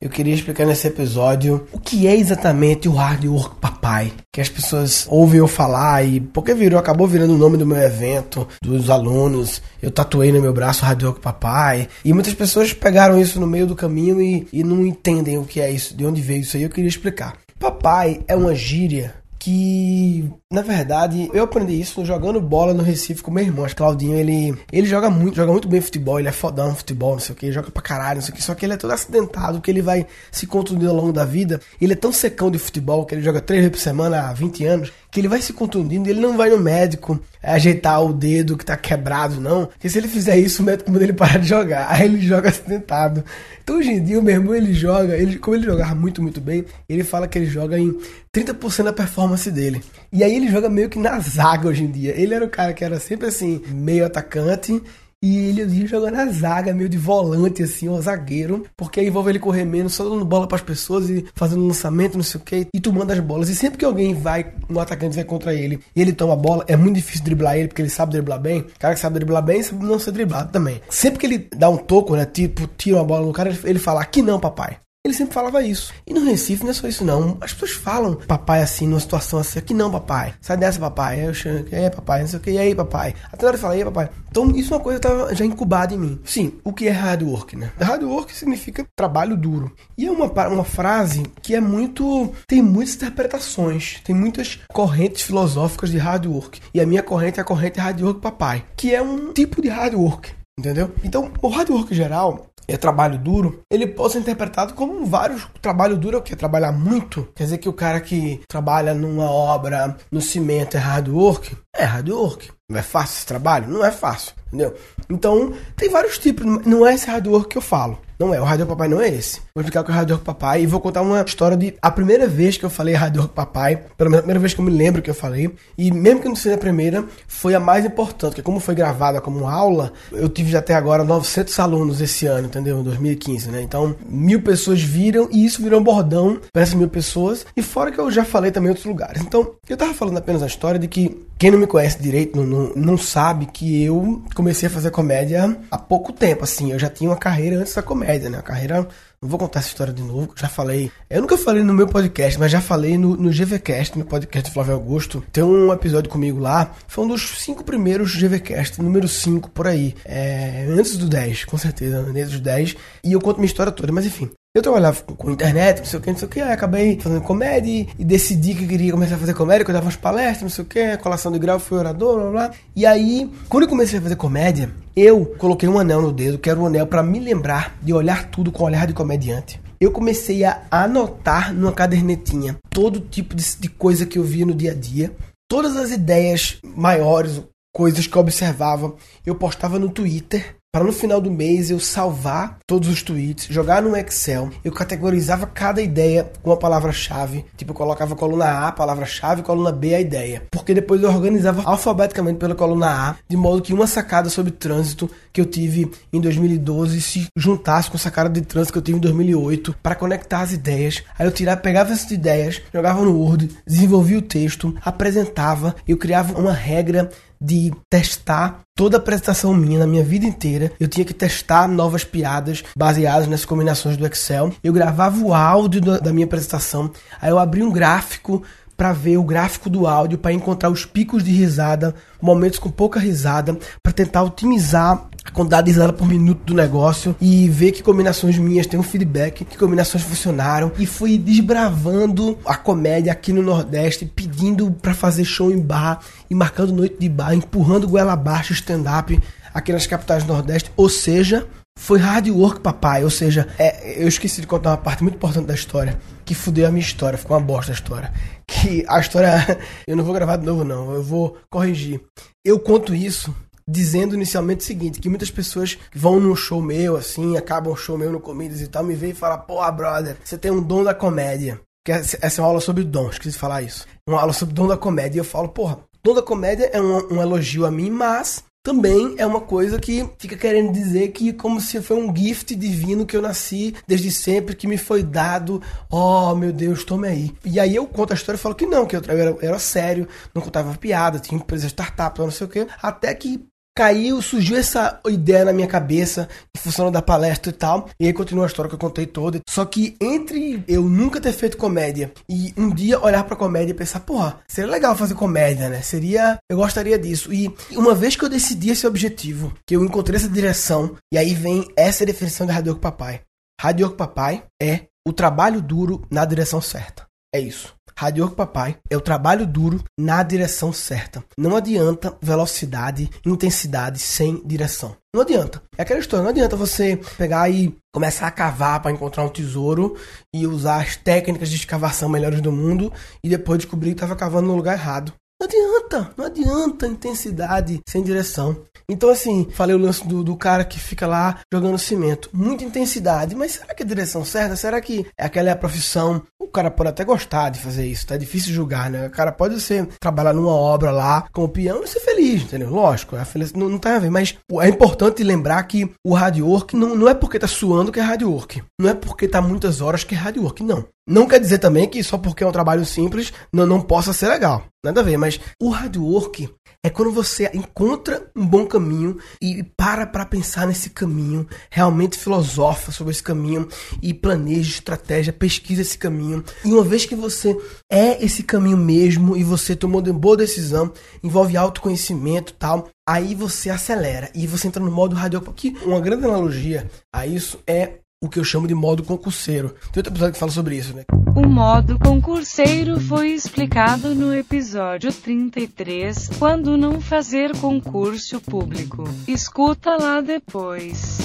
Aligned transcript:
eu 0.00 0.08
queria 0.08 0.34
explicar 0.34 0.64
nesse 0.64 0.86
episódio 0.86 1.66
o 1.72 1.78
que 1.78 2.06
é 2.06 2.16
exatamente 2.16 2.88
o 2.88 2.92
Hard 2.92 3.24
Work 3.24 3.56
Papai. 3.56 4.12
Que 4.32 4.40
as 4.40 4.48
pessoas 4.48 5.06
ouvem 5.10 5.40
eu 5.40 5.48
falar 5.48 6.04
e 6.04 6.20
porque 6.20 6.54
virou, 6.54 6.78
acabou 6.78 7.06
virando 7.06 7.34
o 7.34 7.38
nome 7.38 7.56
do 7.56 7.66
meu 7.66 7.78
evento, 7.78 8.46
dos 8.62 8.90
alunos. 8.90 9.60
Eu 9.82 9.90
tatuei 9.90 10.30
no 10.30 10.40
meu 10.40 10.52
braço 10.52 10.84
Hard 10.84 11.02
Work 11.02 11.20
Papai. 11.20 11.88
E 12.04 12.12
muitas 12.12 12.34
pessoas 12.34 12.72
pegaram 12.72 13.20
isso 13.20 13.40
no 13.40 13.46
meio 13.46 13.66
do 13.66 13.74
caminho 13.74 14.22
e, 14.22 14.46
e 14.52 14.62
não 14.62 14.86
entendem 14.86 15.36
o 15.36 15.44
que 15.44 15.60
é 15.60 15.70
isso, 15.70 15.96
de 15.96 16.06
onde 16.06 16.22
veio 16.22 16.42
isso 16.42 16.56
aí. 16.56 16.62
Eu 16.62 16.70
queria 16.70 16.88
explicar. 16.88 17.36
Papai 17.58 18.20
é 18.28 18.36
uma 18.36 18.54
gíria 18.54 19.14
que 19.38 20.28
na 20.52 20.62
verdade 20.62 21.30
eu 21.32 21.44
aprendi 21.44 21.80
isso 21.80 22.04
jogando 22.04 22.40
bola 22.40 22.74
no 22.74 22.82
Recife 22.82 23.22
com 23.22 23.30
meu 23.30 23.44
irmão. 23.44 23.64
Acho 23.64 23.76
Claudinho 23.76 24.16
ele 24.16 24.56
ele 24.72 24.86
joga 24.86 25.08
muito, 25.08 25.36
joga 25.36 25.52
muito 25.52 25.68
bem 25.68 25.80
futebol, 25.80 26.18
ele 26.18 26.28
é 26.28 26.32
fodão 26.32 26.70
no 26.70 26.74
futebol, 26.74 27.12
não 27.12 27.20
sei 27.20 27.34
o 27.34 27.36
que, 27.36 27.52
joga 27.52 27.70
pra 27.70 27.82
caralho, 27.82 28.16
não 28.16 28.22
sei 28.22 28.32
o 28.32 28.36
que. 28.36 28.42
Só 28.42 28.54
que 28.54 28.66
ele 28.66 28.72
é 28.72 28.76
todo 28.76 28.90
acidentado, 28.90 29.60
que 29.60 29.70
ele 29.70 29.82
vai 29.82 30.06
se 30.30 30.46
contundindo 30.46 30.90
ao 30.90 30.96
longo 30.96 31.12
da 31.12 31.24
vida. 31.24 31.60
Ele 31.80 31.92
é 31.92 31.96
tão 31.96 32.12
secão 32.12 32.50
de 32.50 32.58
futebol 32.58 33.06
que 33.06 33.14
ele 33.14 33.22
joga 33.22 33.40
três 33.40 33.60
vezes 33.60 33.76
por 33.76 33.82
semana 33.82 34.28
há 34.28 34.32
20 34.32 34.64
anos 34.64 34.92
que 35.10 35.20
ele 35.20 35.28
vai 35.28 35.40
se 35.40 35.52
contundindo 35.52 36.08
ele 36.08 36.20
não 36.20 36.36
vai 36.36 36.50
no 36.50 36.58
médico 36.58 37.18
ajeitar 37.42 38.02
o 38.04 38.12
dedo 38.12 38.56
que 38.56 38.64
tá 38.64 38.76
quebrado, 38.76 39.40
não. 39.40 39.66
Porque 39.66 39.88
se 39.88 39.98
ele 39.98 40.08
fizer 40.08 40.36
isso, 40.36 40.62
o 40.62 40.66
médico 40.66 40.90
manda 40.90 41.04
ele 41.04 41.12
parar 41.12 41.38
de 41.38 41.48
jogar. 41.48 41.86
Aí 41.92 42.04
ele 42.04 42.20
joga 42.20 42.48
acidentado. 42.48 43.24
Então 43.62 43.78
hoje 43.78 43.90
em 43.90 44.02
dia 44.02 44.18
o 44.18 44.22
meu 44.22 44.34
irmão 44.34 44.54
ele 44.54 44.72
joga, 44.72 45.16
ele, 45.16 45.38
como 45.38 45.56
ele 45.56 45.64
jogava 45.64 45.94
muito, 45.94 46.22
muito 46.22 46.40
bem, 46.40 46.64
ele 46.88 47.04
fala 47.04 47.28
que 47.28 47.38
ele 47.38 47.46
joga 47.46 47.78
em 47.78 47.96
30% 48.34 48.84
da 48.84 48.92
performance 48.92 49.50
dele. 49.50 49.82
E 50.12 50.22
aí 50.24 50.34
ele 50.34 50.48
joga 50.48 50.68
meio 50.68 50.88
que 50.88 50.98
na 50.98 51.18
zaga 51.20 51.68
hoje 51.68 51.84
em 51.84 51.90
dia. 51.90 52.14
Ele 52.16 52.34
era 52.34 52.44
o 52.44 52.50
cara 52.50 52.72
que 52.72 52.84
era 52.84 52.98
sempre 52.98 53.28
assim, 53.28 53.62
meio 53.68 54.04
atacante 54.04 54.82
e 55.22 55.36
ele 55.36 55.62
ali 55.62 55.86
joga 55.86 56.10
na 56.10 56.26
zaga, 56.26 56.72
meio 56.72 56.88
de 56.88 56.96
volante, 56.96 57.62
assim, 57.62 57.88
um 57.88 58.00
zagueiro. 58.00 58.64
Porque 58.76 59.00
aí 59.00 59.08
envolve 59.08 59.30
ele 59.30 59.38
correr 59.38 59.64
menos, 59.64 59.94
só 59.94 60.04
dando 60.04 60.24
bola 60.24 60.46
para 60.46 60.56
as 60.56 60.62
pessoas 60.62 61.10
e 61.10 61.26
fazendo 61.34 61.66
lançamento, 61.66 62.16
não 62.16 62.22
sei 62.22 62.40
o 62.40 62.44
que, 62.44 62.66
e 62.72 62.80
tomando 62.80 63.10
as 63.10 63.20
bolas. 63.20 63.48
E 63.48 63.54
sempre 63.54 63.78
que 63.78 63.84
alguém 63.84 64.14
vai, 64.14 64.52
um 64.70 64.78
atacante 64.78 65.16
vai 65.16 65.24
contra 65.24 65.54
ele 65.54 65.80
e 65.94 66.00
ele 66.00 66.12
toma 66.12 66.34
a 66.34 66.36
bola, 66.36 66.64
é 66.68 66.76
muito 66.76 66.96
difícil 66.96 67.24
driblar 67.24 67.56
ele, 67.56 67.68
porque 67.68 67.82
ele 67.82 67.90
sabe 67.90 68.12
driblar 68.12 68.40
bem. 68.40 68.60
O 68.60 68.78
cara 68.78 68.94
que 68.94 69.00
sabe 69.00 69.14
driblar 69.16 69.42
bem 69.42 69.62
sabe 69.62 69.84
não 69.84 69.98
ser 69.98 70.12
driblado 70.12 70.52
também. 70.52 70.80
Sempre 70.88 71.18
que 71.18 71.26
ele 71.26 71.48
dá 71.56 71.68
um 71.68 71.76
toco, 71.76 72.14
né? 72.14 72.24
Tipo, 72.24 72.68
tira 72.76 72.96
uma 72.96 73.04
bola 73.04 73.26
no 73.26 73.32
cara, 73.32 73.56
ele 73.64 73.78
fala: 73.78 74.00
Aqui 74.00 74.22
não, 74.22 74.38
papai. 74.38 74.78
Ele 75.04 75.14
sempre 75.14 75.32
falava 75.32 75.62
isso. 75.62 75.92
E 76.06 76.12
no 76.12 76.24
Recife 76.24 76.64
não 76.64 76.70
é 76.70 76.74
só 76.74 76.88
isso, 76.88 77.04
não. 77.04 77.38
As 77.40 77.52
pessoas 77.52 77.72
falam 77.72 78.14
papai 78.14 78.62
assim, 78.62 78.86
numa 78.86 79.00
situação 79.00 79.38
assim, 79.38 79.58
aqui 79.58 79.72
não, 79.72 79.90
papai. 79.90 80.34
Sai 80.40 80.56
dessa, 80.56 80.78
papai. 80.78 81.20
Aí 81.20 81.26
eu 81.26 81.34
chamo, 81.34 81.64
é, 81.70 81.88
papai, 81.88 82.20
não 82.20 82.28
sei 82.28 82.38
o 82.38 82.42
que, 82.42 82.50
e 82.50 82.58
aí, 82.58 82.74
papai. 82.74 83.14
Até 83.32 83.42
na 83.42 83.48
hora 83.48 83.58
falar, 83.58 83.76
e 83.76 83.78
aí, 83.78 83.84
papai. 83.84 84.10
Então, 84.28 84.50
isso 84.50 84.74
é 84.74 84.76
uma 84.76 84.82
coisa 84.82 85.00
que 85.00 85.06
estava 85.06 85.34
já 85.34 85.44
incubada 85.44 85.94
em 85.94 85.98
mim. 85.98 86.20
Sim, 86.24 86.52
o 86.64 86.72
que 86.72 86.88
é 86.88 86.90
hard 86.90 87.22
work, 87.22 87.56
né? 87.56 87.72
Hard 87.80 88.02
work 88.02 88.34
significa 88.34 88.84
trabalho 88.94 89.36
duro. 89.36 89.72
E 89.96 90.06
é 90.06 90.10
uma, 90.10 90.26
uma 90.48 90.64
frase 90.64 91.22
que 91.40 91.54
é 91.54 91.60
muito. 91.60 92.32
tem 92.46 92.60
muitas 92.60 92.96
interpretações, 92.96 94.00
tem 94.04 94.14
muitas 94.14 94.58
correntes 94.72 95.22
filosóficas 95.22 95.90
de 95.90 95.98
hard 95.98 96.26
work. 96.26 96.60
E 96.74 96.80
a 96.80 96.86
minha 96.86 97.02
corrente 97.02 97.38
é 97.38 97.42
a 97.42 97.44
corrente 97.44 97.80
hard 97.80 98.02
work 98.02 98.20
papai, 98.20 98.64
que 98.76 98.94
é 98.94 99.00
um 99.00 99.32
tipo 99.32 99.62
de 99.62 99.68
hard 99.68 99.94
work. 99.94 100.32
Entendeu? 100.58 100.90
Então, 101.04 101.30
o 101.40 101.48
hard 101.48 101.70
work 101.70 101.94
geral 101.94 102.48
é 102.68 102.76
trabalho 102.76 103.18
duro, 103.18 103.62
ele 103.70 103.86
pode 103.86 104.12
ser 104.12 104.18
interpretado 104.18 104.74
como 104.74 105.04
vários 105.06 105.48
trabalho 105.62 105.96
duro, 105.96 106.20
que 106.20 106.34
é 106.34 106.36
trabalhar 106.36 106.70
muito. 106.70 107.26
Quer 107.34 107.44
dizer 107.44 107.58
que 107.58 107.68
o 107.68 107.72
cara 107.72 108.00
que 108.00 108.40
trabalha 108.46 108.92
numa 108.92 109.30
obra 109.30 109.96
no 110.12 110.20
cimento 110.20 110.76
é 110.76 110.80
hard 110.80 111.08
work? 111.08 111.56
É 111.74 111.84
hard 111.84 112.10
work. 112.10 112.50
Não 112.68 112.78
é 112.78 112.82
fácil 112.82 113.16
esse 113.16 113.26
trabalho? 113.26 113.68
Não 113.68 113.84
é 113.84 113.90
fácil, 113.90 114.34
entendeu? 114.48 114.76
Então, 115.08 115.54
tem 115.74 115.88
vários 115.88 116.18
tipos, 116.18 116.44
não 116.66 116.86
é 116.86 116.94
esse 116.94 117.06
hard 117.06 117.26
work 117.26 117.48
que 117.48 117.58
eu 117.58 117.62
falo. 117.62 117.98
Não 118.18 118.34
é, 118.34 118.40
o 118.40 118.44
Rádio 118.44 118.66
Papai 118.66 118.88
não 118.88 119.00
é 119.00 119.08
esse. 119.08 119.40
Vou 119.54 119.62
explicar 119.62 119.82
o 119.82 119.84
que 119.84 119.90
é 119.92 119.94
o 119.94 119.96
Rádio 119.96 120.18
Papai 120.18 120.62
e 120.62 120.66
vou 120.66 120.80
contar 120.80 121.02
uma 121.02 121.22
história 121.22 121.56
de 121.56 121.74
a 121.80 121.88
primeira 121.88 122.26
vez 122.26 122.56
que 122.56 122.64
eu 122.64 122.70
falei 122.70 122.94
Rádio 122.94 123.28
Papai, 123.28 123.76
pelo 123.96 124.10
menos 124.10 124.18
a 124.18 124.22
primeira 124.22 124.40
vez 124.40 124.54
que 124.54 124.60
eu 124.60 124.64
me 124.64 124.72
lembro 124.72 125.00
que 125.00 125.08
eu 125.08 125.14
falei, 125.14 125.54
e 125.76 125.92
mesmo 125.92 126.20
que 126.20 126.28
não 126.28 126.34
seja 126.34 126.56
a 126.56 126.58
primeira, 126.58 127.04
foi 127.28 127.54
a 127.54 127.60
mais 127.60 127.84
importante, 127.84 128.30
porque 128.30 128.42
como 128.42 128.58
foi 128.58 128.74
gravada 128.74 129.20
como 129.20 129.46
aula, 129.46 129.92
eu 130.10 130.28
tive 130.28 130.56
até 130.56 130.74
agora 130.74 131.04
900 131.04 131.56
alunos 131.60 132.00
esse 132.00 132.26
ano, 132.26 132.46
entendeu? 132.46 132.80
Em 132.80 132.82
2015, 132.82 133.50
né? 133.50 133.62
Então, 133.62 133.94
mil 134.08 134.42
pessoas 134.42 134.82
viram 134.82 135.28
e 135.30 135.44
isso 135.44 135.62
virou 135.62 135.80
um 135.80 135.84
bordão 135.84 136.40
para 136.52 136.62
essas 136.62 136.74
mil 136.74 136.88
pessoas, 136.88 137.46
e 137.56 137.62
fora 137.62 137.92
que 137.92 138.00
eu 138.00 138.10
já 138.10 138.24
falei 138.24 138.50
também 138.50 138.66
em 138.66 138.70
outros 138.70 138.86
lugares. 138.86 139.22
Então, 139.22 139.54
eu 139.68 139.76
tava 139.76 139.94
falando 139.94 140.18
apenas 140.18 140.42
a 140.42 140.46
história 140.46 140.78
de 140.78 140.88
que 140.88 141.28
quem 141.38 141.52
não 141.52 141.58
me 141.58 141.68
conhece 141.68 142.02
direito 142.02 142.36
não, 142.36 142.44
não, 142.44 142.72
não, 142.74 142.98
sabe 142.98 143.46
que 143.46 143.84
eu 143.84 144.20
comecei 144.34 144.66
a 144.66 144.70
fazer 144.70 144.90
comédia 144.90 145.56
há 145.70 145.78
pouco 145.78 146.12
tempo, 146.12 146.42
assim. 146.42 146.72
Eu 146.72 146.78
já 146.80 146.90
tinha 146.90 147.08
uma 147.08 147.16
carreira 147.16 147.60
antes 147.60 147.74
da 147.74 147.82
comédia, 147.82 148.07
né? 148.16 148.38
Uma 148.38 148.42
carreira. 148.42 148.88
Não 149.20 149.28
vou 149.28 149.38
contar 149.38 149.58
essa 149.58 149.68
história 149.68 149.92
de 149.92 150.02
novo, 150.02 150.32
já 150.36 150.48
falei. 150.48 150.90
Eu 151.10 151.20
nunca 151.20 151.36
falei 151.36 151.62
no 151.62 151.74
meu 151.74 151.88
podcast, 151.88 152.38
mas 152.38 152.52
já 152.52 152.60
falei 152.60 152.96
no, 152.96 153.16
no 153.16 153.30
GVCast, 153.30 153.98
no 153.98 154.04
podcast 154.04 154.48
do 154.48 154.54
Flávio 154.54 154.74
Augusto. 154.74 155.22
Tem 155.32 155.42
um 155.42 155.72
episódio 155.72 156.08
comigo 156.08 156.38
lá. 156.38 156.72
Foi 156.86 157.04
um 157.04 157.08
dos 157.08 157.40
cinco 157.40 157.64
primeiros 157.64 158.14
GVCast, 158.14 158.80
número 158.80 159.08
5 159.08 159.50
por 159.50 159.66
aí. 159.66 159.94
É, 160.04 160.66
antes 160.70 160.96
do 160.96 161.08
10, 161.08 161.44
com 161.44 161.58
certeza, 161.58 161.98
antes 161.98 162.30
do 162.30 162.40
10. 162.40 162.76
E 163.04 163.12
eu 163.12 163.20
conto 163.20 163.38
minha 163.38 163.46
história 163.46 163.72
toda, 163.72 163.92
mas 163.92 164.06
enfim. 164.06 164.30
Eu 164.56 164.62
trabalhava 164.62 165.02
com 165.02 165.30
internet, 165.30 165.78
não 165.78 165.84
sei 165.84 165.98
o 165.98 166.02
que, 166.02 166.10
não 166.10 166.18
sei 166.18 166.26
o 166.26 166.30
que, 166.30 166.40
aí 166.40 166.52
acabei 166.52 166.98
fazendo 166.98 167.20
comédia 167.20 167.86
e 167.98 168.04
decidi 168.04 168.54
que 168.54 168.66
queria 168.66 168.90
começar 168.90 169.16
a 169.16 169.18
fazer 169.18 169.34
comédia, 169.34 169.62
que 169.62 169.70
eu 169.70 169.74
dava 169.74 169.84
umas 169.84 169.96
palestras, 169.96 170.42
não 170.42 170.48
sei 170.48 170.64
o 170.64 170.66
que, 170.66 170.96
colação 170.96 171.30
de 171.30 171.38
grau, 171.38 171.60
fui 171.60 171.78
orador, 171.78 172.18
blá 172.18 172.30
blá. 172.30 172.50
E 172.74 172.86
aí, 172.86 173.30
quando 173.48 173.64
eu 173.64 173.68
comecei 173.68 173.98
a 173.98 174.02
fazer 174.02 174.16
comédia, 174.16 174.70
eu 174.96 175.26
coloquei 175.38 175.68
um 175.68 175.78
anel 175.78 176.00
no 176.00 176.10
dedo, 176.10 176.38
que 176.38 176.48
era 176.48 176.58
um 176.58 176.66
anel 176.66 176.86
para 176.86 177.02
me 177.02 177.20
lembrar 177.20 177.76
de 177.82 177.92
olhar 177.92 178.30
tudo 178.30 178.50
com 178.50 178.62
o 178.62 178.66
olhar 178.66 178.86
de 178.86 178.94
comediante. 178.94 179.60
Eu 179.78 179.92
comecei 179.92 180.42
a 180.44 180.62
anotar 180.70 181.52
numa 181.52 181.70
cadernetinha 181.70 182.56
todo 182.70 183.00
tipo 183.00 183.36
de, 183.36 183.44
de 183.58 183.68
coisa 183.68 184.06
que 184.06 184.18
eu 184.18 184.24
via 184.24 184.46
no 184.46 184.54
dia 184.54 184.72
a 184.72 184.74
dia, 184.74 185.14
todas 185.48 185.76
as 185.76 185.90
ideias 185.90 186.58
maiores, 186.64 187.42
coisas 187.72 188.06
que 188.06 188.16
eu 188.16 188.22
observava, 188.22 188.94
eu 189.24 189.34
postava 189.34 189.78
no 189.78 189.90
Twitter 189.90 190.57
para 190.70 190.84
no 190.84 190.92
final 190.92 191.18
do 191.18 191.30
mês 191.30 191.70
eu 191.70 191.80
salvar 191.80 192.58
todos 192.66 192.90
os 192.90 193.02
tweets, 193.02 193.46
jogar 193.48 193.80
no 193.80 193.96
Excel. 193.96 194.50
Eu 194.62 194.70
categorizava 194.70 195.46
cada 195.46 195.80
ideia 195.80 196.30
com 196.42 196.52
a 196.52 196.58
palavra-chave. 196.58 197.46
Tipo, 197.56 197.72
eu 197.72 197.74
colocava 197.74 198.14
coluna 198.14 198.68
A, 198.68 198.72
palavra-chave, 198.72 199.42
coluna 199.42 199.72
B, 199.72 199.94
a 199.94 200.00
ideia. 200.00 200.42
Porque 200.50 200.74
depois 200.74 201.02
eu 201.02 201.08
organizava 201.08 201.62
alfabeticamente 201.64 202.38
pela 202.38 202.54
coluna 202.54 202.86
A, 202.86 203.16
de 203.26 203.36
modo 203.36 203.62
que 203.62 203.72
uma 203.72 203.86
sacada 203.86 204.28
sobre 204.28 204.52
trânsito 204.52 205.10
que 205.32 205.40
eu 205.40 205.46
tive 205.46 205.90
em 206.12 206.20
2012 206.20 207.00
se 207.00 207.26
juntasse 207.34 207.90
com 207.90 207.96
a 207.96 208.00
sacada 208.00 208.28
de 208.28 208.42
trânsito 208.42 208.74
que 208.74 208.78
eu 208.78 208.82
tive 208.82 208.98
em 208.98 209.00
2008 209.00 209.74
para 209.82 209.94
conectar 209.94 210.42
as 210.42 210.52
ideias. 210.52 211.02
Aí 211.18 211.26
eu 211.26 211.32
tirava, 211.32 211.62
pegava 211.62 211.92
essas 211.94 212.10
ideias, 212.10 212.60
jogava 212.74 213.02
no 213.02 213.18
Word, 213.18 213.48
desenvolvia 213.66 214.18
o 214.18 214.22
texto, 214.22 214.74
apresentava, 214.84 215.74
eu 215.86 215.96
criava 215.96 216.38
uma 216.38 216.52
regra 216.52 217.08
de 217.40 217.72
testar 217.88 218.60
toda 218.74 218.96
a 218.96 219.00
apresentação 219.00 219.54
minha 219.54 219.78
na 219.78 219.86
minha 219.86 220.04
vida 220.04 220.26
inteira. 220.26 220.72
Eu 220.78 220.88
tinha 220.88 221.04
que 221.04 221.14
testar 221.14 221.68
novas 221.68 222.04
piadas 222.04 222.64
baseadas 222.76 223.28
nas 223.28 223.44
combinações 223.44 223.96
do 223.96 224.06
Excel. 224.06 224.52
Eu 224.62 224.72
gravava 224.72 225.18
o 225.18 225.34
áudio 225.34 225.80
da 225.80 226.12
minha 226.12 226.26
apresentação. 226.26 226.90
Aí 227.20 227.30
eu 227.30 227.38
abri 227.38 227.62
um 227.62 227.70
gráfico 227.70 228.42
para 228.78 228.92
ver 228.92 229.16
o 229.16 229.24
gráfico 229.24 229.68
do 229.68 229.88
áudio, 229.88 230.16
para 230.16 230.32
encontrar 230.32 230.70
os 230.70 230.86
picos 230.86 231.24
de 231.24 231.32
risada, 231.32 231.96
momentos 232.22 232.60
com 232.60 232.70
pouca 232.70 233.00
risada, 233.00 233.58
para 233.82 233.92
tentar 233.92 234.22
otimizar 234.22 235.08
a 235.24 235.30
quantidade 235.32 235.64
de 235.64 235.72
risada 235.72 235.92
por 235.92 236.06
minuto 236.06 236.44
do 236.44 236.54
negócio 236.54 237.16
e 237.20 237.48
ver 237.48 237.72
que 237.72 237.82
combinações 237.82 238.38
minhas 238.38 238.68
têm 238.68 238.78
um 238.78 238.84
feedback, 238.84 239.44
que 239.44 239.58
combinações 239.58 240.04
funcionaram 240.04 240.70
e 240.78 240.86
fui 240.86 241.18
desbravando 241.18 242.38
a 242.46 242.54
comédia 242.54 243.10
aqui 243.10 243.32
no 243.32 243.42
Nordeste, 243.42 244.06
pedindo 244.06 244.70
para 244.70 244.94
fazer 244.94 245.24
show 245.24 245.50
em 245.50 245.58
bar 245.58 245.98
e 246.30 246.34
marcando 246.34 246.72
noite 246.72 246.98
de 247.00 247.08
bar, 247.08 247.34
empurrando 247.34 247.88
goela 247.88 248.12
abaixo 248.12 248.52
stand-up 248.52 249.20
aqui 249.52 249.72
nas 249.72 249.88
capitais 249.88 250.22
do 250.22 250.32
Nordeste, 250.32 250.70
ou 250.76 250.88
seja, 250.88 251.48
foi 251.78 251.98
hard 251.98 252.28
work, 252.28 252.60
papai. 252.60 253.04
Ou 253.04 253.10
seja, 253.10 253.48
é, 253.58 254.02
eu 254.02 254.08
esqueci 254.08 254.40
de 254.40 254.46
contar 254.46 254.70
uma 254.70 254.76
parte 254.76 255.02
muito 255.02 255.14
importante 255.14 255.46
da 255.46 255.54
história 255.54 255.98
que 256.24 256.34
fudeu 256.34 256.66
a 256.66 256.70
minha 256.70 256.84
história, 256.84 257.16
ficou 257.16 257.36
uma 257.36 257.42
bosta 257.42 257.72
a 257.72 257.74
história. 257.74 258.12
Que 258.46 258.84
a 258.86 258.98
história. 258.98 259.30
Eu 259.86 259.96
não 259.96 260.04
vou 260.04 260.12
gravar 260.12 260.36
de 260.36 260.44
novo, 260.44 260.64
não, 260.64 260.92
eu 260.92 261.02
vou 261.02 261.38
corrigir. 261.50 262.00
Eu 262.44 262.58
conto 262.58 262.94
isso 262.94 263.34
dizendo 263.66 264.14
inicialmente 264.14 264.60
o 264.60 264.66
seguinte: 264.66 265.00
que 265.00 265.08
muitas 265.08 265.30
pessoas 265.30 265.78
vão 265.94 266.20
num 266.20 266.36
show 266.36 266.60
meu, 266.60 266.96
assim, 266.96 267.36
acabam 267.36 267.72
o 267.72 267.76
show 267.76 267.96
meu 267.96 268.12
no 268.12 268.20
Comidas 268.20 268.60
e 268.60 268.66
tal, 268.66 268.84
me 268.84 268.94
veem 268.94 269.12
e 269.12 269.14
falam, 269.14 269.38
pô, 269.40 269.72
brother, 269.72 270.16
você 270.22 270.36
tem 270.36 270.50
um 270.50 270.62
dom 270.62 270.84
da 270.84 270.94
comédia. 270.94 271.60
Que 271.84 271.92
essa 271.92 272.18
é 272.20 272.42
uma 272.42 272.48
aula 272.48 272.60
sobre 272.60 272.84
dom, 272.84 273.08
esqueci 273.08 273.30
de 273.30 273.38
falar 273.38 273.62
isso. 273.62 273.86
Uma 274.06 274.20
aula 274.20 274.32
sobre 274.34 274.54
dom 274.54 274.66
da 274.66 274.76
comédia. 274.76 275.18
E 275.18 275.20
eu 275.20 275.24
falo, 275.24 275.48
porra, 275.48 275.78
dom 276.02 276.14
da 276.14 276.22
comédia 276.22 276.68
é 276.72 276.80
um, 276.80 277.14
um 277.14 277.22
elogio 277.22 277.64
a 277.64 277.70
mim, 277.70 277.88
mas 277.88 278.44
também 278.68 279.14
é 279.16 279.24
uma 279.24 279.40
coisa 279.40 279.78
que 279.78 280.06
fica 280.18 280.36
querendo 280.36 280.70
dizer 280.70 281.08
que 281.08 281.32
como 281.32 281.58
se 281.58 281.80
foi 281.80 281.96
um 281.96 282.14
gift 282.14 282.54
divino 282.54 283.06
que 283.06 283.16
eu 283.16 283.22
nasci 283.22 283.74
desde 283.86 284.12
sempre, 284.12 284.54
que 284.54 284.66
me 284.66 284.76
foi 284.76 285.02
dado, 285.02 285.62
oh 285.90 286.34
meu 286.34 286.52
Deus, 286.52 286.84
tome 286.84 287.08
aí. 287.08 287.34
E 287.46 287.58
aí 287.58 287.76
eu 287.76 287.86
conto 287.86 288.12
a 288.12 288.14
história 288.14 288.36
e 288.38 288.42
falo 288.42 288.54
que 288.54 288.66
não, 288.66 288.84
que 288.84 288.94
eu 288.94 289.00
era, 289.08 289.34
era 289.40 289.58
sério, 289.58 290.06
não 290.34 290.42
contava 290.42 290.76
piada, 290.76 291.18
tinha 291.18 291.40
empresa 291.40 291.66
startup, 291.66 292.20
não 292.20 292.30
sei 292.30 292.46
o 292.46 292.50
que, 292.50 292.66
até 292.82 293.14
que 293.14 293.42
caiu, 293.78 294.20
surgiu 294.20 294.56
essa 294.56 295.00
ideia 295.06 295.44
na 295.44 295.52
minha 295.52 295.68
cabeça, 295.68 296.28
em 296.56 296.58
função 296.58 296.90
da 296.90 297.00
palestra 297.00 297.50
e 297.50 297.52
tal. 297.52 297.88
E 298.00 298.06
aí 298.06 298.12
continua 298.12 298.44
a 298.44 298.48
história 298.48 298.68
que 298.68 298.74
eu 298.74 298.78
contei 298.78 299.06
toda. 299.06 299.38
Só 299.48 299.64
que 299.64 299.96
entre 300.00 300.64
eu 300.66 300.82
nunca 300.82 301.20
ter 301.20 301.32
feito 301.32 301.56
comédia 301.56 302.12
e 302.28 302.52
um 302.56 302.70
dia 302.70 303.00
olhar 303.00 303.22
pra 303.22 303.36
comédia 303.36 303.70
e 303.70 303.76
pensar, 303.76 304.00
porra, 304.00 304.40
seria 304.48 304.68
legal 304.68 304.96
fazer 304.96 305.14
comédia, 305.14 305.68
né? 305.68 305.80
Seria. 305.80 306.38
Eu 306.50 306.56
gostaria 306.56 306.98
disso. 306.98 307.32
E 307.32 307.54
uma 307.70 307.94
vez 307.94 308.16
que 308.16 308.24
eu 308.24 308.28
decidi 308.28 308.70
esse 308.70 308.84
objetivo, 308.84 309.54
que 309.64 309.76
eu 309.76 309.84
encontrei 309.84 310.16
essa 310.16 310.28
direção, 310.28 310.96
e 311.14 311.16
aí 311.16 311.32
vem 311.32 311.64
essa 311.76 312.04
definição 312.04 312.48
da 312.48 312.54
Rádio 312.54 312.74
Papai. 312.74 313.20
Rádio 313.60 313.88
Papai 313.92 314.42
é 314.60 314.86
o 315.06 315.12
trabalho 315.12 315.62
duro 315.62 316.04
na 316.10 316.24
direção 316.24 316.60
certa. 316.60 317.06
É 317.32 317.38
isso. 317.38 317.77
Rádio 318.00 318.30
Papai 318.30 318.76
é 318.88 318.96
o 318.96 319.00
trabalho 319.00 319.44
duro 319.44 319.82
na 319.98 320.22
direção 320.22 320.72
certa. 320.72 321.24
Não 321.36 321.56
adianta 321.56 322.16
velocidade, 322.22 323.10
intensidade 323.26 323.98
sem 323.98 324.40
direção. 324.46 324.94
Não 325.12 325.22
adianta. 325.22 325.60
É 325.76 325.82
aquela 325.82 325.98
história, 325.98 326.22
não 326.22 326.30
adianta 326.30 326.54
você 326.54 326.96
pegar 327.16 327.50
e 327.50 327.76
começar 327.92 328.28
a 328.28 328.30
cavar 328.30 328.80
para 328.80 328.92
encontrar 328.92 329.24
um 329.24 329.28
tesouro 329.28 329.96
e 330.32 330.46
usar 330.46 330.80
as 330.80 330.94
técnicas 330.94 331.50
de 331.50 331.56
escavação 331.56 332.08
melhores 332.08 332.40
do 332.40 332.52
mundo 332.52 332.92
e 333.24 333.28
depois 333.28 333.58
descobrir 333.58 333.88
que 333.88 333.96
estava 333.96 334.14
cavando 334.14 334.46
no 334.46 334.54
lugar 334.54 334.74
errado. 334.74 335.12
Não 335.40 335.46
adianta, 335.46 336.10
não 336.16 336.24
adianta 336.26 336.86
intensidade 336.88 337.80
sem 337.88 338.02
direção. 338.02 338.64
Então, 338.90 339.08
assim, 339.08 339.46
falei 339.52 339.76
o 339.76 339.78
lance 339.78 340.04
do, 340.04 340.24
do 340.24 340.34
cara 340.34 340.64
que 340.64 340.80
fica 340.80 341.06
lá 341.06 341.40
jogando 341.52 341.78
cimento. 341.78 342.28
Muita 342.32 342.64
intensidade, 342.64 343.36
mas 343.36 343.52
será 343.52 343.72
que 343.72 343.82
é 343.82 343.86
a 343.86 343.88
direção 343.88 344.24
certa? 344.24 344.56
Será 344.56 344.80
que 344.80 345.06
é 345.16 345.26
aquela 345.26 345.50
é 345.50 345.52
a 345.52 345.56
profissão? 345.56 346.22
O 346.40 346.48
cara 346.48 346.70
pode 346.70 346.88
até 346.88 347.04
gostar 347.04 347.50
de 347.50 347.60
fazer 347.60 347.86
isso, 347.86 348.06
tá? 348.06 348.16
É 348.16 348.18
difícil 348.18 348.52
julgar, 348.52 348.90
né? 348.90 349.06
O 349.06 349.10
cara 349.10 349.30
pode 349.30 349.60
ser, 349.60 349.86
trabalhar 350.00 350.32
numa 350.32 350.50
obra 350.50 350.90
lá 350.90 351.28
como 351.32 351.48
peão 351.50 351.84
e 351.84 351.86
ser 351.86 352.00
feliz, 352.00 352.42
entendeu? 352.42 352.70
Lógico, 352.70 353.14
é 353.14 353.24
feliz, 353.24 353.52
não, 353.52 353.68
não 353.68 353.78
tem 353.78 353.92
a 353.92 353.98
ver, 353.98 354.10
mas 354.10 354.36
é 354.60 354.68
importante 354.68 355.22
lembrar 355.22 355.62
que 355.64 355.88
o 356.04 356.14
hard 356.14 356.40
work 356.40 356.74
não, 356.74 356.96
não 356.96 357.08
é 357.08 357.14
porque 357.14 357.38
tá 357.38 357.46
suando 357.46 357.92
que 357.92 358.00
é 358.00 358.02
hard 358.02 358.22
work. 358.22 358.62
Não 358.80 358.88
é 358.88 358.94
porque 358.94 359.28
tá 359.28 359.40
muitas 359.40 359.80
horas 359.82 360.02
que 360.02 360.14
é 360.14 360.18
hard 360.18 360.38
work, 360.38 360.64
não. 360.64 360.84
Não 361.08 361.26
quer 361.26 361.40
dizer 361.40 361.56
também 361.56 361.88
que 361.88 362.04
só 362.04 362.18
porque 362.18 362.44
é 362.44 362.46
um 362.46 362.52
trabalho 362.52 362.84
simples 362.84 363.32
não, 363.50 363.64
não 363.64 363.80
possa 363.80 364.12
ser 364.12 364.28
legal. 364.28 364.64
Nada 364.84 365.00
a 365.00 365.04
ver, 365.04 365.16
mas 365.16 365.40
o 365.60 365.70
hard 365.70 365.96
work 365.96 366.50
é 366.84 366.90
quando 366.90 367.10
você 367.10 367.50
encontra 367.54 368.30
um 368.36 368.46
bom 368.46 368.66
caminho 368.66 369.16
e 369.42 369.64
para 369.76 370.06
para 370.06 370.26
pensar 370.26 370.66
nesse 370.66 370.90
caminho, 370.90 371.48
realmente 371.70 372.18
filosofa 372.18 372.92
sobre 372.92 373.12
esse 373.12 373.22
caminho 373.22 373.66
e 374.02 374.12
planeja 374.12 374.68
estratégia, 374.68 375.32
pesquisa 375.32 375.80
esse 375.80 375.96
caminho. 375.96 376.44
E 376.62 376.72
uma 376.72 376.84
vez 376.84 377.06
que 377.06 377.16
você 377.16 377.56
é 377.90 378.22
esse 378.22 378.42
caminho 378.42 378.76
mesmo 378.76 379.34
e 379.34 379.42
você 379.42 379.74
tomou 379.74 380.02
uma 380.02 380.12
boa 380.12 380.36
decisão, 380.36 380.92
envolve 381.22 381.56
autoconhecimento 381.56 382.52
tal, 382.52 382.88
aí 383.08 383.34
você 383.34 383.70
acelera 383.70 384.30
e 384.34 384.46
você 384.46 384.68
entra 384.68 384.82
no 384.82 384.90
modo 384.90 385.16
hard 385.16 385.34
work. 385.34 385.46
Porque 385.46 385.74
uma 385.84 386.00
grande 386.00 386.26
analogia 386.26 386.88
a 387.12 387.26
isso 387.26 387.58
é 387.66 387.94
o 388.20 388.28
que 388.28 388.38
eu 388.38 388.44
chamo 388.44 388.66
de 388.66 388.74
modo 388.74 389.02
concurseiro. 389.02 389.70
Tem 389.92 390.00
outro 390.00 390.12
episódio 390.12 390.32
que 390.32 390.38
fala 390.38 390.52
sobre 390.52 390.76
isso, 390.76 390.94
né? 390.94 391.04
O 391.36 391.46
modo 391.46 391.98
concurseiro 391.98 393.00
foi 393.00 393.30
explicado 393.30 394.14
no 394.14 394.34
episódio 394.34 395.12
33, 395.12 396.30
quando 396.38 396.76
não 396.76 397.00
fazer 397.00 397.56
concurso 397.58 398.40
público. 398.40 399.04
Escuta 399.26 399.96
lá 399.96 400.20
depois 400.20 401.18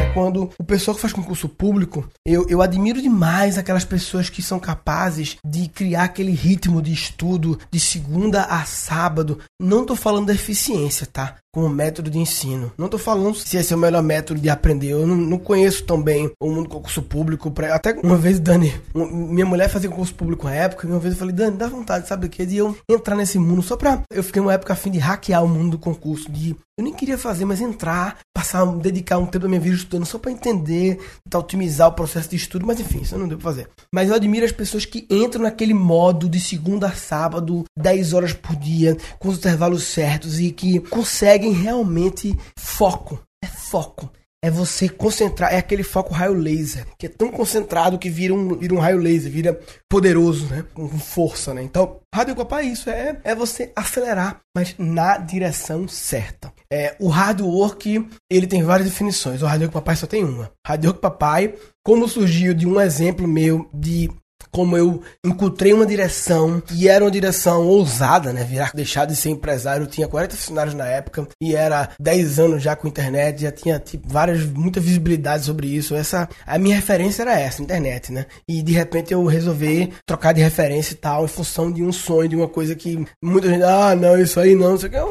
é 0.00 0.12
quando 0.12 0.50
o 0.58 0.64
pessoal 0.64 0.94
que 0.94 1.00
faz 1.00 1.12
concurso 1.12 1.48
público, 1.48 2.08
eu, 2.24 2.46
eu 2.48 2.62
admiro 2.62 3.02
demais 3.02 3.58
aquelas 3.58 3.84
pessoas 3.84 4.30
que 4.30 4.42
são 4.42 4.58
capazes 4.58 5.36
de 5.44 5.68
criar 5.68 6.04
aquele 6.04 6.32
ritmo 6.32 6.80
de 6.80 6.92
estudo 6.92 7.58
de 7.70 7.78
segunda 7.78 8.44
a 8.44 8.64
sábado. 8.64 9.38
Não 9.60 9.84
tô 9.84 9.94
falando 9.94 10.26
da 10.26 10.34
eficiência, 10.34 11.06
tá? 11.06 11.36
Como 11.52 11.68
método 11.68 12.10
de 12.10 12.18
ensino. 12.18 12.72
Não 12.78 12.86
estou 12.86 12.98
falando 12.98 13.34
se 13.34 13.56
esse 13.56 13.72
é 13.72 13.76
o 13.76 13.78
melhor 13.78 14.02
método 14.02 14.40
de 14.40 14.48
aprender. 14.48 14.88
Eu 14.88 15.06
não, 15.06 15.16
não 15.16 15.38
conheço 15.38 15.84
tão 15.84 16.00
bem 16.00 16.30
o 16.40 16.48
mundo 16.48 16.64
do 16.64 16.68
concurso 16.68 17.02
público. 17.02 17.50
Pra... 17.50 17.74
Até 17.74 17.92
uma 18.02 18.16
vez, 18.16 18.38
Dani, 18.38 18.72
minha 18.94 19.46
mulher 19.46 19.68
fazia 19.68 19.90
concurso 19.90 20.14
público 20.14 20.46
na 20.46 20.54
época, 20.54 20.86
e 20.86 20.90
uma 20.90 21.00
vez 21.00 21.14
eu 21.14 21.18
falei, 21.18 21.34
Dani, 21.34 21.56
dá 21.56 21.68
vontade, 21.68 22.06
sabe 22.06 22.26
o 22.26 22.30
que? 22.30 22.46
De 22.46 22.56
eu 22.56 22.76
entrar 22.88 23.16
nesse 23.16 23.38
mundo 23.38 23.62
só 23.62 23.76
pra. 23.76 24.02
Eu 24.10 24.22
fiquei 24.22 24.40
uma 24.40 24.52
época 24.52 24.72
afim 24.72 24.90
de 24.90 24.98
hackear 24.98 25.44
o 25.44 25.48
mundo 25.48 25.72
do 25.72 25.78
concurso, 25.78 26.30
de. 26.30 26.56
Eu 26.78 26.84
nem 26.84 26.94
queria 26.94 27.18
fazer, 27.18 27.44
mas 27.44 27.60
entrar, 27.60 28.20
passar, 28.34 28.64
dedicar 28.64 29.18
um 29.18 29.26
tempo 29.26 29.42
da 29.42 29.48
minha 29.48 29.60
vida 29.60 29.76
estudando 29.76 30.06
só 30.06 30.18
para 30.18 30.30
entender, 30.30 30.98
tentar 31.24 31.40
otimizar 31.40 31.88
o 31.88 31.92
processo 31.92 32.30
de 32.30 32.36
estudo, 32.36 32.66
mas 32.66 32.80
enfim, 32.80 33.02
isso 33.02 33.18
não 33.18 33.28
deu 33.28 33.38
fazer. 33.38 33.68
Mas 33.94 34.08
eu 34.08 34.14
admiro 34.14 34.46
as 34.46 34.52
pessoas 34.52 34.86
que 34.86 35.06
entram 35.10 35.42
naquele 35.42 35.74
modo 35.74 36.26
de 36.26 36.40
segunda 36.40 36.86
a 36.86 36.92
sábado, 36.92 37.64
10 37.78 38.14
horas 38.14 38.32
por 38.32 38.56
dia, 38.56 38.96
com 39.18 39.28
os 39.28 39.36
intervalos 39.36 39.84
certos 39.84 40.40
e 40.40 40.50
que 40.52 40.80
conseguem 40.80 41.39
conseguem 41.40 41.52
realmente 41.52 42.36
foco. 42.58 43.18
É 43.42 43.46
foco. 43.46 44.10
É 44.42 44.50
você 44.50 44.88
concentrar, 44.88 45.52
é 45.52 45.58
aquele 45.58 45.82
foco 45.82 46.14
raio 46.14 46.32
laser, 46.32 46.86
que 46.98 47.04
é 47.04 47.08
tão 47.10 47.30
concentrado 47.30 47.98
que 47.98 48.08
vira 48.08 48.32
um, 48.32 48.56
vira 48.56 48.72
um 48.72 48.78
raio 48.78 48.96
laser, 48.96 49.30
vira 49.30 49.60
poderoso, 49.86 50.46
né? 50.46 50.64
Com 50.72 50.88
força, 50.88 51.52
né? 51.52 51.62
Então, 51.62 52.00
rádio 52.14 52.34
é 52.58 52.62
isso, 52.62 52.88
é, 52.88 53.20
é 53.22 53.34
você 53.34 53.70
acelerar, 53.76 54.40
mas 54.56 54.74
na 54.78 55.18
direção 55.18 55.86
certa. 55.86 56.50
É, 56.72 56.96
o 56.98 57.08
hard 57.08 57.42
work, 57.42 58.08
ele 58.30 58.46
tem 58.46 58.62
várias 58.62 58.88
definições, 58.88 59.42
o 59.42 59.46
rádio 59.46 59.70
papai 59.70 59.94
só 59.94 60.06
tem 60.06 60.24
uma. 60.24 60.50
Rádio 60.66 60.94
papai, 60.94 61.54
como 61.84 62.08
surgiu 62.08 62.54
de 62.54 62.66
um 62.66 62.80
exemplo 62.80 63.28
meu 63.28 63.68
de 63.74 64.08
como 64.50 64.76
eu 64.76 65.02
encontrei 65.24 65.72
uma 65.72 65.86
direção 65.86 66.62
e 66.72 66.88
era 66.88 67.04
uma 67.04 67.10
direção 67.10 67.66
ousada, 67.66 68.32
né? 68.32 68.44
Virar, 68.44 68.72
deixar 68.74 69.04
de 69.04 69.14
ser 69.14 69.30
empresário. 69.30 69.84
Eu 69.84 69.88
tinha 69.88 70.08
40 70.08 70.36
funcionários 70.36 70.74
na 70.74 70.86
época 70.86 71.26
e 71.40 71.54
era 71.54 71.90
10 72.00 72.38
anos 72.38 72.62
já 72.62 72.74
com 72.74 72.88
internet, 72.88 73.42
já 73.42 73.52
tinha 73.52 73.78
tipo, 73.78 74.08
várias, 74.08 74.44
muita 74.44 74.80
visibilidade 74.80 75.44
sobre 75.44 75.68
isso. 75.68 75.94
Essa, 75.94 76.28
a 76.46 76.58
minha 76.58 76.76
referência 76.76 77.22
era 77.22 77.38
essa, 77.38 77.62
internet, 77.62 78.12
né? 78.12 78.26
E 78.48 78.62
de 78.62 78.72
repente 78.72 79.12
eu 79.12 79.24
resolvi 79.26 79.92
trocar 80.06 80.32
de 80.32 80.40
referência 80.40 80.92
e 80.92 80.96
tal, 80.96 81.24
em 81.24 81.28
função 81.28 81.70
de 81.70 81.82
um 81.82 81.92
sonho, 81.92 82.28
de 82.28 82.36
uma 82.36 82.48
coisa 82.48 82.74
que 82.74 83.04
muita 83.22 83.48
gente, 83.48 83.62
ah, 83.62 83.94
não, 83.94 84.20
isso 84.20 84.40
aí 84.40 84.54
não, 84.54 84.74
isso 84.74 84.86
aqui. 84.86 84.96
Eu, 84.96 85.10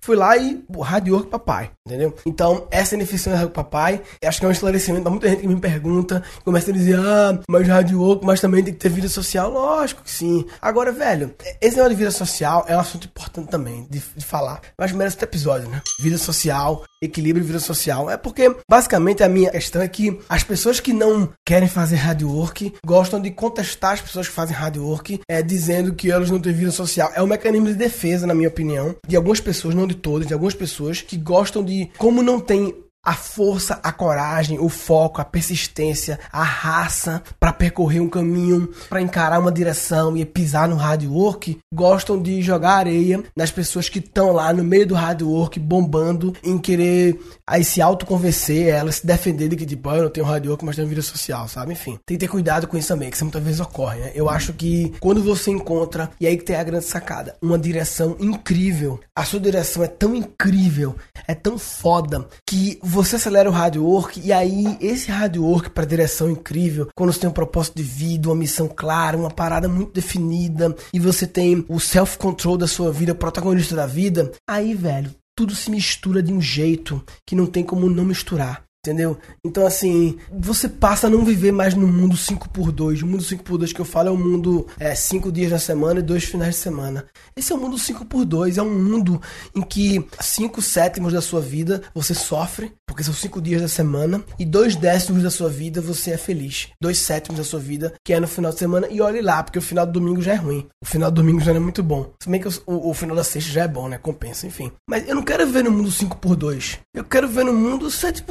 fui 0.00 0.16
lá 0.16 0.36
e 0.36 0.64
radiou 0.82 1.22
com 1.22 1.30
papai, 1.30 1.70
entendeu? 1.86 2.14
Então, 2.24 2.66
essa 2.70 2.94
ineficiência 2.94 3.44
do 3.44 3.50
papai, 3.50 4.00
acho 4.24 4.38
que 4.38 4.44
é 4.44 4.48
um 4.48 4.52
esclarecimento 4.52 5.02
pra 5.02 5.10
muita 5.10 5.28
gente 5.28 5.40
que 5.40 5.48
me 5.48 5.60
pergunta, 5.60 6.22
começa 6.44 6.70
a 6.70 6.74
dizer, 6.74 6.98
ah, 6.98 7.38
mas 7.48 7.66
radiou, 7.66 8.20
mas 8.22 8.40
também 8.40 8.62
tem 8.62 8.72
que 8.72 8.80
ter 8.80 8.88
vida 8.88 9.08
social, 9.08 9.50
lógico 9.50 10.02
que 10.02 10.10
sim. 10.10 10.44
Agora, 10.60 10.92
velho, 10.92 11.34
esse 11.60 11.76
negócio 11.76 11.90
de 11.90 11.98
vida 11.98 12.10
social 12.10 12.64
é 12.68 12.76
um 12.76 12.80
assunto 12.80 13.06
importante 13.06 13.48
também 13.48 13.86
de, 13.90 14.02
de 14.16 14.24
falar. 14.24 14.60
Mas 14.78 14.92
merece 14.92 15.16
outro 15.16 15.28
episódio, 15.28 15.68
né? 15.68 15.82
Vida 16.00 16.18
social, 16.18 16.84
equilíbrio 17.02 17.44
vida 17.44 17.60
social. 17.60 18.10
É 18.10 18.16
porque, 18.16 18.54
basicamente, 18.68 19.22
a 19.22 19.28
minha 19.28 19.50
questão 19.50 19.82
é 19.82 19.88
que 19.88 20.18
as 20.28 20.42
pessoas 20.42 20.80
que 20.80 20.92
não 20.92 21.28
querem 21.44 21.68
fazer 21.68 21.96
hard 21.96 22.22
work 22.22 22.74
gostam 22.84 23.20
de 23.20 23.30
contestar 23.30 23.92
as 23.94 24.00
pessoas 24.00 24.28
que 24.28 24.34
fazem 24.34 24.56
hard 24.56 24.76
work, 24.76 25.20
é, 25.28 25.42
dizendo 25.42 25.94
que 25.94 26.10
elas 26.10 26.30
não 26.30 26.40
têm 26.40 26.52
vida 26.52 26.70
social. 26.70 27.10
É 27.14 27.22
um 27.22 27.26
mecanismo 27.26 27.68
de 27.68 27.74
defesa, 27.74 28.26
na 28.26 28.34
minha 28.34 28.48
opinião, 28.48 28.94
de 29.06 29.16
algumas 29.16 29.40
pessoas, 29.40 29.65
não 29.74 29.86
de 29.86 29.94
todas, 29.94 30.26
de 30.26 30.32
algumas 30.32 30.54
pessoas 30.54 31.00
que 31.00 31.16
gostam 31.16 31.62
de, 31.62 31.90
como 31.98 32.22
não 32.22 32.40
tem 32.40 32.74
a 33.06 33.14
força, 33.14 33.78
a 33.84 33.92
coragem, 33.92 34.58
o 34.58 34.68
foco, 34.68 35.20
a 35.20 35.24
persistência, 35.24 36.18
a 36.32 36.42
raça 36.42 37.22
para 37.38 37.52
percorrer 37.52 38.00
um 38.00 38.08
caminho, 38.08 38.68
para 38.88 39.00
encarar 39.00 39.38
uma 39.38 39.52
direção 39.52 40.16
e 40.16 40.24
pisar 40.24 40.68
no 40.68 40.74
hard 40.74 41.04
work, 41.06 41.56
gostam 41.72 42.20
de 42.20 42.42
jogar 42.42 42.72
areia 42.72 43.22
nas 43.36 43.52
pessoas 43.52 43.88
que 43.88 44.00
estão 44.00 44.32
lá 44.32 44.52
no 44.52 44.64
meio 44.64 44.88
do 44.88 44.94
hard 44.96 45.22
work 45.22 45.60
bombando 45.60 46.34
em 46.42 46.58
querer 46.58 47.16
aí 47.46 47.62
se 47.62 47.80
autoconvencer, 47.80 48.74
elas 48.74 48.96
se 48.96 49.06
defender 49.06 49.48
de 49.48 49.54
que 49.54 49.64
tipo, 49.64 49.88
ah, 49.88 49.98
eu 49.98 50.02
não 50.04 50.10
tenho 50.10 50.26
hard 50.26 50.44
work, 50.46 50.64
mas 50.64 50.74
tenho 50.74 50.88
vida 50.88 51.02
social, 51.02 51.46
sabe? 51.46 51.74
Enfim, 51.74 51.98
tem 52.04 52.16
que 52.16 52.26
ter 52.26 52.28
cuidado 52.28 52.66
com 52.66 52.76
isso 52.76 52.88
também, 52.88 53.08
que 53.08 53.14
isso 53.14 53.24
muitas 53.24 53.42
vezes 53.42 53.60
ocorre, 53.60 54.00
né? 54.00 54.12
Eu 54.16 54.28
acho 54.28 54.52
que 54.52 54.92
quando 54.98 55.22
você 55.22 55.52
encontra, 55.52 56.10
e 56.20 56.26
aí 56.26 56.36
que 56.36 56.44
tem 56.44 56.56
a 56.56 56.64
grande 56.64 56.86
sacada, 56.86 57.36
uma 57.40 57.56
direção 57.56 58.16
incrível, 58.18 58.98
a 59.14 59.24
sua 59.24 59.38
direção 59.38 59.84
é 59.84 59.86
tão 59.86 60.16
incrível, 60.16 60.96
é 61.28 61.34
tão 61.34 61.56
foda 61.56 62.26
que 62.44 62.80
acelera 63.00 63.50
o 63.50 63.52
hard 63.52 63.76
work 63.76 64.20
e 64.24 64.32
aí 64.32 64.76
esse 64.80 65.10
hard 65.10 65.36
work 65.36 65.70
para 65.70 65.84
direção 65.84 66.30
incrível, 66.30 66.88
quando 66.94 67.12
você 67.12 67.20
tem 67.20 67.28
um 67.28 67.32
propósito 67.32 67.76
de 67.76 67.82
vida, 67.82 68.28
uma 68.28 68.34
missão 68.34 68.66
clara, 68.68 69.16
uma 69.16 69.30
parada 69.30 69.68
muito 69.68 69.92
definida 69.92 70.74
e 70.92 70.98
você 70.98 71.26
tem 71.26 71.64
o 71.68 71.78
self 71.78 72.16
control 72.16 72.56
da 72.56 72.66
sua 72.66 72.90
vida, 72.90 73.12
o 73.12 73.16
protagonista 73.16 73.76
da 73.76 73.86
vida, 73.86 74.32
aí, 74.48 74.74
velho, 74.74 75.10
tudo 75.36 75.54
se 75.54 75.70
mistura 75.70 76.22
de 76.22 76.32
um 76.32 76.40
jeito 76.40 77.04
que 77.26 77.36
não 77.36 77.46
tem 77.46 77.62
como 77.62 77.90
não 77.90 78.04
misturar. 78.04 78.65
Entendeu? 78.86 79.18
Então, 79.44 79.66
assim, 79.66 80.16
você 80.32 80.68
passa 80.68 81.08
a 81.08 81.10
não 81.10 81.24
viver 81.24 81.50
mais 81.50 81.74
no 81.74 81.88
mundo 81.88 82.16
5 82.16 82.48
por 82.50 82.70
2 82.70 83.02
O 83.02 83.06
mundo 83.06 83.22
5 83.22 83.42
por 83.42 83.58
2 83.58 83.72
que 83.72 83.80
eu 83.80 83.84
falo 83.84 84.08
é 84.08 84.12
o 84.12 84.16
mundo 84.16 84.66
5 84.94 85.28
é, 85.28 85.32
dias 85.32 85.50
na 85.50 85.58
semana 85.58 85.98
e 85.98 86.02
2 86.02 86.24
finais 86.24 86.54
de 86.54 86.60
semana. 86.60 87.04
Esse 87.36 87.52
é 87.52 87.56
o 87.56 87.58
mundo 87.58 87.76
5 87.76 88.04
por 88.04 88.24
2 88.24 88.58
É 88.58 88.62
um 88.62 88.70
mundo 88.70 89.20
em 89.54 89.62
que 89.62 90.06
5 90.20 90.62
sétimos 90.62 91.12
da 91.12 91.20
sua 91.20 91.40
vida 91.40 91.82
você 91.92 92.14
sofre, 92.14 92.72
porque 92.86 93.02
são 93.02 93.12
5 93.12 93.40
dias 93.40 93.60
da 93.60 93.68
semana, 93.68 94.22
e 94.38 94.44
2 94.44 94.76
décimos 94.76 95.22
da 95.22 95.30
sua 95.30 95.48
vida 95.48 95.80
você 95.80 96.12
é 96.12 96.16
feliz. 96.16 96.68
2 96.80 96.96
sétimos 96.96 97.38
da 97.38 97.44
sua 97.44 97.58
vida, 97.58 97.92
que 98.04 98.12
é 98.12 98.20
no 98.20 98.28
final 98.28 98.52
de 98.52 98.58
semana, 98.58 98.86
e 98.88 99.00
olhe 99.00 99.20
lá, 99.20 99.42
porque 99.42 99.58
o 99.58 99.62
final 99.62 99.84
do 99.84 99.92
domingo 99.92 100.22
já 100.22 100.34
é 100.34 100.36
ruim. 100.36 100.66
O 100.80 100.86
final 100.86 101.10
do 101.10 101.16
domingo 101.16 101.40
já 101.40 101.52
não 101.52 101.60
é 101.60 101.64
muito 101.64 101.82
bom. 101.82 102.12
Se 102.22 102.28
bem 102.28 102.40
que 102.40 102.48
o, 102.48 102.90
o 102.90 102.94
final 102.94 103.16
da 103.16 103.24
sexta 103.24 103.50
já 103.50 103.64
é 103.64 103.68
bom, 103.68 103.88
né? 103.88 103.98
Compensa, 103.98 104.46
enfim. 104.46 104.70
Mas 104.88 105.08
eu 105.08 105.14
não 105.14 105.22
quero 105.22 105.44
viver 105.44 105.64
no 105.64 105.72
mundo 105.72 105.90
5 105.90 106.18
por 106.18 106.36
2 106.36 106.78
Eu 106.94 107.04
quero 107.04 107.26
viver 107.28 107.44
no 107.44 107.52
mundo 107.52 107.90
7 107.90 108.22